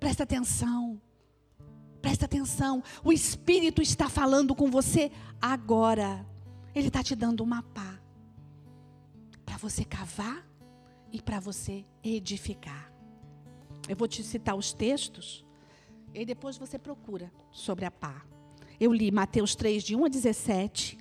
Presta 0.00 0.24
atenção. 0.24 1.00
Presta 2.02 2.24
atenção. 2.24 2.82
O 3.04 3.12
Espírito 3.12 3.80
está 3.80 4.08
falando 4.08 4.52
com 4.52 4.68
você 4.68 5.12
agora. 5.40 6.26
Ele 6.74 6.88
está 6.88 7.04
te 7.04 7.14
dando 7.14 7.44
uma 7.44 7.62
pá. 7.62 8.00
Para 9.46 9.56
você 9.56 9.84
cavar 9.84 10.44
e 11.12 11.22
para 11.22 11.38
você 11.38 11.84
edificar. 12.02 12.92
Eu 13.88 13.94
vou 13.94 14.08
te 14.08 14.24
citar 14.24 14.56
os 14.56 14.72
textos. 14.72 15.46
E 16.12 16.24
depois 16.24 16.58
você 16.58 16.80
procura 16.80 17.32
sobre 17.52 17.84
a 17.84 17.92
pá. 17.92 18.26
Eu 18.80 18.92
li 18.92 19.12
Mateus 19.12 19.54
3, 19.54 19.84
de 19.84 19.94
1 19.94 20.04
a 20.04 20.08
17. 20.08 20.99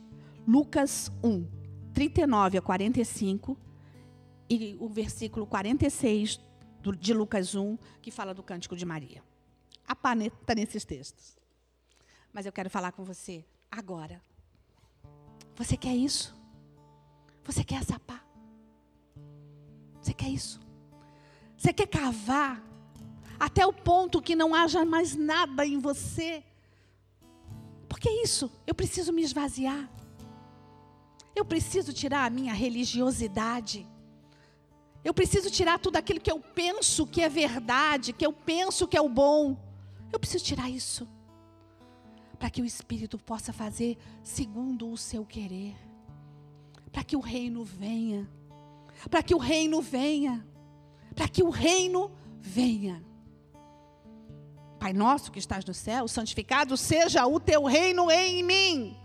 Lucas 0.50 1.12
1, 1.24 1.48
39 1.94 2.58
a 2.58 2.62
45 2.64 3.56
e 4.50 4.76
o 4.80 4.90
versículo 4.90 5.46
46 5.46 6.40
de 7.00 7.14
Lucas 7.14 7.54
1, 7.54 7.78
que 8.02 8.10
fala 8.10 8.34
do 8.34 8.42
cântico 8.42 8.76
de 8.76 8.84
Maria. 8.84 9.24
A 9.88 9.96
pá 9.96 10.16
está 10.16 10.56
nesses 10.56 10.84
textos. 10.84 11.38
Mas 12.34 12.48
eu 12.48 12.52
quero 12.52 12.68
falar 12.68 12.92
com 12.94 13.04
você 13.04 13.46
agora. 13.70 14.20
Você 15.56 15.78
quer 15.78 15.96
isso? 15.96 16.36
Você 17.44 17.64
quer 17.64 17.82
essa 17.82 18.00
pá? 18.00 18.20
Você 20.02 20.16
quer 20.16 20.30
isso? 20.30 20.60
Você 21.56 21.72
quer 21.72 21.88
cavar 21.88 22.60
até 23.40 23.68
o 23.68 23.74
ponto 23.74 24.20
que 24.20 24.36
não 24.36 24.56
haja 24.56 24.84
mais 24.84 25.16
nada 25.16 25.64
em 25.64 25.78
você? 25.78 26.44
Porque 27.88 28.10
é 28.10 28.24
isso, 28.24 28.52
eu 28.66 28.74
preciso 28.74 29.14
me 29.14 29.22
esvaziar. 29.22 29.99
Eu 31.40 31.46
preciso 31.46 31.94
tirar 31.94 32.26
a 32.26 32.30
minha 32.30 32.54
religiosidade. 32.54 33.88
Eu 35.06 35.14
preciso 35.14 35.50
tirar 35.50 35.80
tudo 35.80 35.96
aquilo 35.96 36.20
que 36.20 36.30
eu 36.30 36.38
penso 36.38 37.08
que 37.08 37.22
é 37.22 37.30
verdade, 37.30 38.12
que 38.12 38.26
eu 38.26 38.34
penso 38.34 38.86
que 38.86 38.98
é 38.98 39.02
o 39.02 39.08
bom. 39.08 39.58
Eu 40.12 40.20
preciso 40.20 40.44
tirar 40.44 40.70
isso. 40.70 41.08
Para 42.38 42.50
que 42.50 42.62
o 42.62 42.66
Espírito 42.66 43.18
possa 43.18 43.54
fazer 43.54 43.98
segundo 44.22 44.92
o 44.92 44.98
seu 44.98 45.26
querer. 45.26 45.78
Para 46.92 47.06
que 47.06 47.16
o 47.16 47.22
reino 47.22 47.64
venha. 47.64 48.30
Para 49.10 49.24
que 49.24 49.34
o 49.34 49.38
reino 49.38 49.82
venha. 49.82 50.46
Para 51.16 51.30
que 51.30 51.42
o 51.42 51.50
reino 51.50 52.12
venha. 52.42 53.02
Pai 54.78 54.92
nosso 54.92 55.32
que 55.32 55.40
estás 55.40 55.64
no 55.64 55.74
céu, 55.74 56.06
santificado 56.06 56.76
seja 56.76 57.26
o 57.26 57.40
teu 57.40 57.64
reino 57.64 58.12
em 58.12 58.44
mim. 58.44 58.99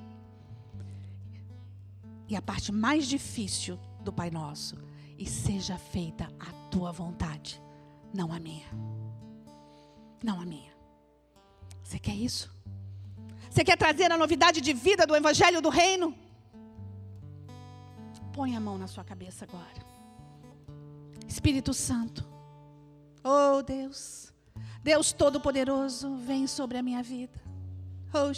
E 2.35 2.37
a 2.37 2.43
parte 2.43 2.72
mais 2.72 3.07
difícil 3.07 3.78
do 4.01 4.12
Pai 4.12 4.30
Nosso. 4.30 4.76
E 5.16 5.24
seja 5.24 5.78
feita 5.78 6.28
a 6.41 6.53
tua 6.68 6.91
vontade, 6.91 7.62
não 8.12 8.32
a 8.32 8.41
minha. 8.41 8.66
Não 10.22 10.41
a 10.41 10.45
minha. 10.45 10.72
Você 11.82 11.99
quer 11.99 12.14
isso? 12.14 12.53
Você 13.49 13.62
quer 13.62 13.76
trazer 13.76 14.11
a 14.11 14.18
novidade 14.18 14.61
de 14.61 14.72
vida 14.72 15.07
do 15.07 15.14
Evangelho 15.14 15.62
do 15.62 15.68
Reino? 15.68 16.12
Põe 18.32 18.57
a 18.57 18.61
mão 18.61 18.76
na 18.76 18.89
sua 18.89 19.05
cabeça 19.05 19.45
agora. 19.45 19.87
Espírito 21.28 21.72
Santo. 21.72 22.26
Oh 23.22 23.62
Deus. 23.62 24.32
Deus 24.82 25.12
Todo-Poderoso, 25.12 26.16
vem 26.16 26.49
sobre 26.49 26.78
a 26.78 26.82
minha 26.82 27.03
vida. 27.03 27.41
Oh, 28.12 28.32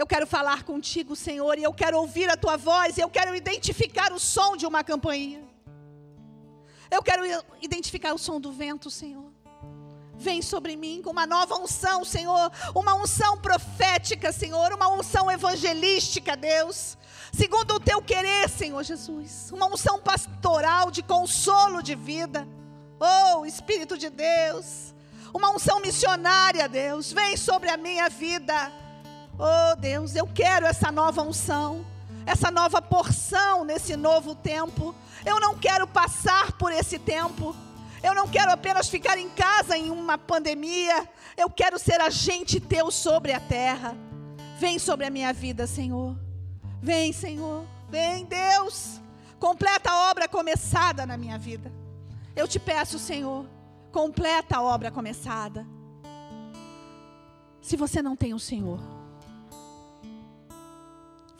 eu 0.00 0.06
quero 0.06 0.26
falar 0.26 0.62
contigo, 0.62 1.14
Senhor, 1.14 1.58
e 1.58 1.62
eu 1.62 1.74
quero 1.74 1.98
ouvir 1.98 2.30
a 2.30 2.36
tua 2.36 2.56
voz, 2.56 2.96
e 2.96 3.02
eu 3.02 3.10
quero 3.10 3.36
identificar 3.36 4.14
o 4.14 4.18
som 4.18 4.56
de 4.56 4.64
uma 4.64 4.82
campainha. 4.82 5.42
Eu 6.90 7.02
quero 7.02 7.22
identificar 7.60 8.14
o 8.14 8.18
som 8.18 8.40
do 8.40 8.50
vento, 8.50 8.90
Senhor. 8.90 9.30
Vem 10.14 10.40
sobre 10.40 10.74
mim 10.74 11.02
com 11.02 11.10
uma 11.10 11.26
nova 11.26 11.54
unção, 11.56 12.02
Senhor, 12.02 12.50
uma 12.74 12.94
unção 12.94 13.36
profética, 13.36 14.32
Senhor, 14.32 14.72
uma 14.72 14.88
unção 14.88 15.30
evangelística, 15.30 16.34
Deus, 16.34 16.96
segundo 17.30 17.74
o 17.74 17.80
teu 17.80 18.00
querer, 18.00 18.48
Senhor 18.48 18.82
Jesus, 18.82 19.50
uma 19.52 19.66
unção 19.66 20.00
pastoral 20.00 20.90
de 20.90 21.02
consolo 21.02 21.82
de 21.82 21.94
vida. 21.94 22.48
Oh, 22.98 23.44
Espírito 23.44 23.98
de 23.98 24.08
Deus, 24.08 24.94
uma 25.34 25.50
unção 25.50 25.78
missionária, 25.80 26.66
Deus, 26.66 27.12
vem 27.12 27.36
sobre 27.36 27.68
a 27.68 27.76
minha 27.76 28.08
vida. 28.08 28.72
Oh, 29.42 29.74
Deus, 29.76 30.14
eu 30.14 30.26
quero 30.26 30.66
essa 30.66 30.92
nova 30.92 31.22
unção, 31.22 31.86
essa 32.26 32.50
nova 32.50 32.82
porção 32.82 33.64
nesse 33.64 33.96
novo 33.96 34.34
tempo. 34.34 34.94
Eu 35.24 35.40
não 35.40 35.56
quero 35.56 35.86
passar 35.86 36.52
por 36.52 36.70
esse 36.70 36.98
tempo. 36.98 37.56
Eu 38.02 38.14
não 38.14 38.28
quero 38.28 38.52
apenas 38.52 38.90
ficar 38.90 39.16
em 39.16 39.30
casa 39.30 39.78
em 39.78 39.88
uma 39.88 40.18
pandemia. 40.18 41.08
Eu 41.38 41.48
quero 41.48 41.78
ser 41.78 42.02
agente 42.02 42.60
teu 42.60 42.90
sobre 42.90 43.32
a 43.32 43.40
terra. 43.40 43.96
Vem 44.58 44.78
sobre 44.78 45.06
a 45.06 45.10
minha 45.10 45.32
vida, 45.32 45.66
Senhor. 45.66 46.14
Vem, 46.82 47.10
Senhor. 47.10 47.64
Vem, 47.88 48.26
Deus. 48.26 49.00
Completa 49.38 49.90
a 49.90 50.10
obra 50.10 50.28
começada 50.28 51.06
na 51.06 51.16
minha 51.16 51.38
vida. 51.38 51.72
Eu 52.36 52.46
te 52.46 52.60
peço, 52.60 52.98
Senhor, 52.98 53.46
completa 53.90 54.58
a 54.58 54.62
obra 54.62 54.90
começada. 54.90 55.66
Se 57.62 57.74
você 57.74 58.02
não 58.02 58.14
tem 58.14 58.34
o 58.34 58.38
Senhor, 58.38 58.99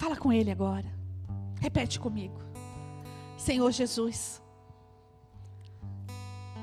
fala 0.01 0.16
com 0.16 0.32
Ele 0.32 0.51
agora. 0.51 0.86
Repete 1.61 2.01
comigo. 2.01 2.40
Senhor 3.36 3.70
Jesus, 3.70 4.42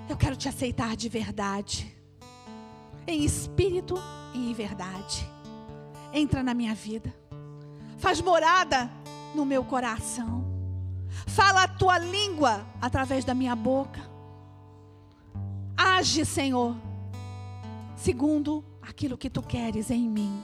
eu 0.10 0.18
quero 0.18 0.36
te 0.36 0.50
aceitar 0.50 0.96
de 0.96 1.08
verdade, 1.08 1.96
em 3.06 3.24
espírito 3.24 3.96
e 4.34 4.52
em 4.52 4.54
verdade. 4.54 5.30
Entra 6.12 6.42
na 6.42 6.54
minha 6.54 6.74
vida, 6.74 7.14
faz 7.98 8.20
morada 8.20 8.90
no 9.36 9.46
meu 9.46 9.64
coração, 9.64 10.44
fala 11.28 11.64
a 11.64 11.68
tua 11.68 11.98
língua 11.98 12.66
através 12.82 13.24
da 13.24 13.34
minha 13.34 13.56
boca 13.56 14.18
Age, 15.78 16.26
Senhor, 16.26 16.76
segundo 17.96 18.66
aquilo 18.82 19.16
que 19.16 19.30
tu 19.30 19.44
queres 19.44 19.92
em 19.92 20.10
mim. 20.10 20.44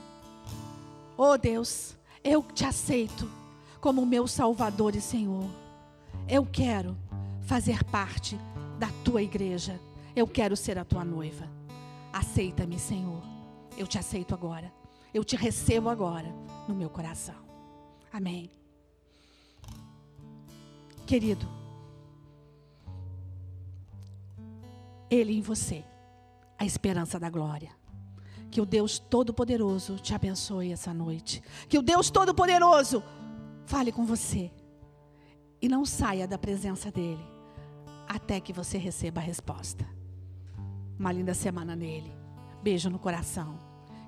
Oh 1.16 1.36
Deus, 1.36 1.96
eu 2.24 2.42
te 2.42 2.64
aceito 2.64 3.30
como 3.80 4.06
meu 4.06 4.26
Salvador 4.26 4.96
e 4.96 5.00
Senhor. 5.00 5.44
Eu 6.26 6.46
quero 6.46 6.96
fazer 7.42 7.84
parte 7.84 8.38
da 8.78 8.88
tua 9.04 9.22
igreja. 9.22 9.78
Eu 10.16 10.26
quero 10.26 10.56
ser 10.56 10.78
a 10.78 10.84
tua 10.84 11.04
noiva. 11.04 11.46
Aceita-me, 12.10 12.78
Senhor. 12.78 13.22
Eu 13.76 13.86
te 13.86 13.98
aceito 13.98 14.32
agora. 14.32 14.72
Eu 15.12 15.22
te 15.22 15.36
recebo 15.36 15.90
agora 15.90 16.34
no 16.66 16.74
meu 16.74 16.88
coração. 16.88 17.36
Amém. 18.10 18.50
Querido, 21.06 21.46
Ele 25.10 25.36
em 25.36 25.42
você, 25.42 25.84
a 26.58 26.64
esperança 26.64 27.20
da 27.20 27.28
glória. 27.28 27.70
Que 28.54 28.60
o 28.60 28.64
Deus 28.64 29.00
Todo-Poderoso 29.00 29.96
te 29.96 30.14
abençoe 30.14 30.70
essa 30.70 30.94
noite. 30.94 31.42
Que 31.68 31.76
o 31.76 31.82
Deus 31.82 32.08
Todo-Poderoso 32.08 33.02
fale 33.66 33.90
com 33.90 34.06
você. 34.06 34.48
E 35.60 35.68
não 35.68 35.84
saia 35.84 36.28
da 36.28 36.38
presença 36.38 36.88
dEle 36.88 37.26
até 38.06 38.38
que 38.38 38.52
você 38.52 38.78
receba 38.78 39.20
a 39.20 39.24
resposta. 39.24 39.84
Uma 40.96 41.10
linda 41.10 41.34
semana 41.34 41.74
nele. 41.74 42.12
Beijo 42.62 42.88
no 42.88 42.96
coração. 42.96 43.58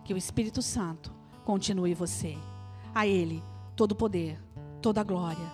Que 0.05 0.15
o 0.15 0.17
Espírito 0.17 0.63
Santo 0.63 1.13
continue 1.45 1.93
você. 1.93 2.39
A 2.95 3.05
Ele 3.05 3.43
todo 3.75 3.93
o 3.93 3.97
poder, 3.97 4.41
toda 4.81 5.01
a 5.01 5.05
glória, 5.05 5.53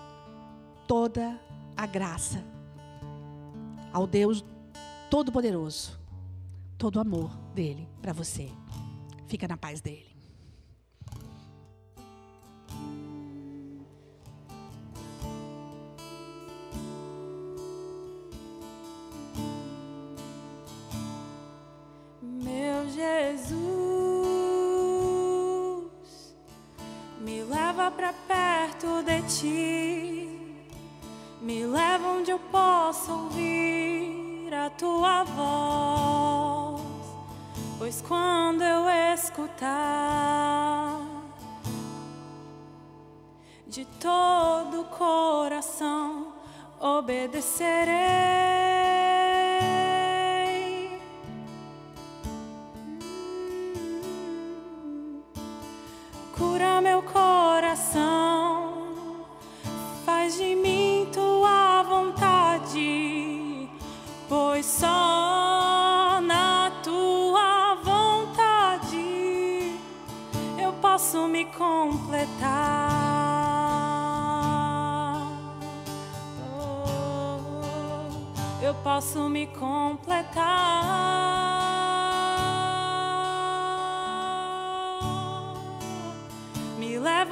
toda 0.86 1.40
a 1.74 1.86
graça. 1.86 2.44
Ao 3.90 4.06
Deus 4.06 4.44
Todo-Poderoso, 5.10 5.98
todo 6.76 6.96
o 6.96 7.00
amor 7.00 7.34
dele 7.54 7.88
para 8.02 8.12
você. 8.12 8.52
Fica 9.32 9.48
na 9.48 9.56
paz 9.56 9.80
dele. 9.80 10.11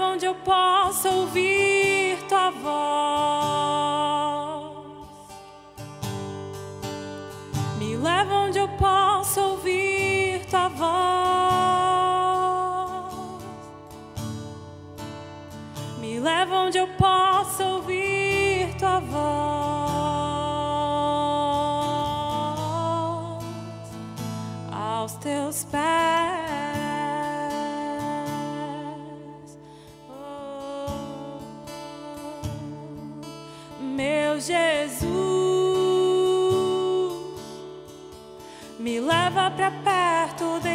Onde 0.00 0.26
eu 0.26 0.34
possa 0.34 1.10
ouvir 1.10 2.16
tua 2.28 2.50
voz. 2.50 4.39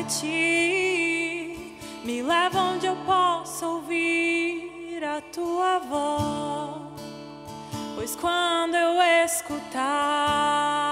Ti, 0.05 1.57
me 2.03 2.21
leva 2.21 2.59
onde 2.61 2.87
eu 2.87 2.95
possa 3.05 3.67
ouvir 3.67 5.03
a 5.03 5.21
tua 5.21 5.79
voz, 5.79 7.01
pois 7.95 8.15
quando 8.15 8.75
eu 8.75 9.01
escutar 9.25 10.84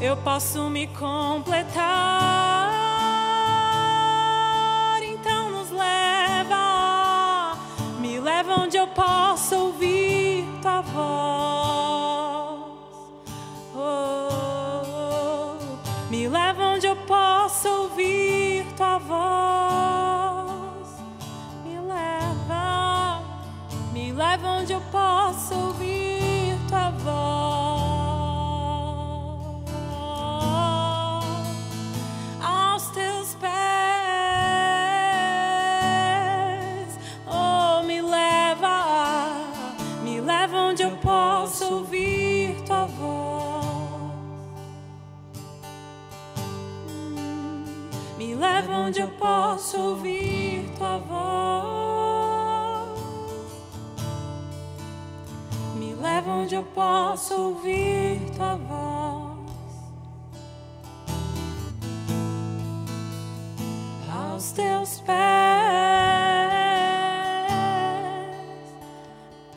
eu 0.00 0.16
posso 0.16 0.70
me 0.70 0.86
completar. 0.86 2.70
Então 5.02 5.50
nos 5.50 5.70
leva, 5.70 7.56
me 8.00 8.18
leva 8.18 8.54
onde 8.60 8.78
eu 8.78 8.86
possa 8.88 9.56
ouvir 9.56 10.44
tua 10.62 10.80
voz. 10.80 11.49
Possa 56.80 57.34
ouvir 57.34 58.18
tua 58.34 58.56
voz. 58.56 59.36
Aos 64.10 64.52
teus 64.52 65.00
pés, 65.00 65.14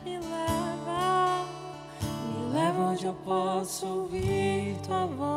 me 0.04 0.18
leva, 0.18 1.46
me 2.28 2.52
leva 2.52 2.80
onde 2.90 3.06
eu 3.06 3.14
possa 3.24 3.86
ouvir 3.86 4.76
tua 4.86 5.06
voz. 5.06 5.33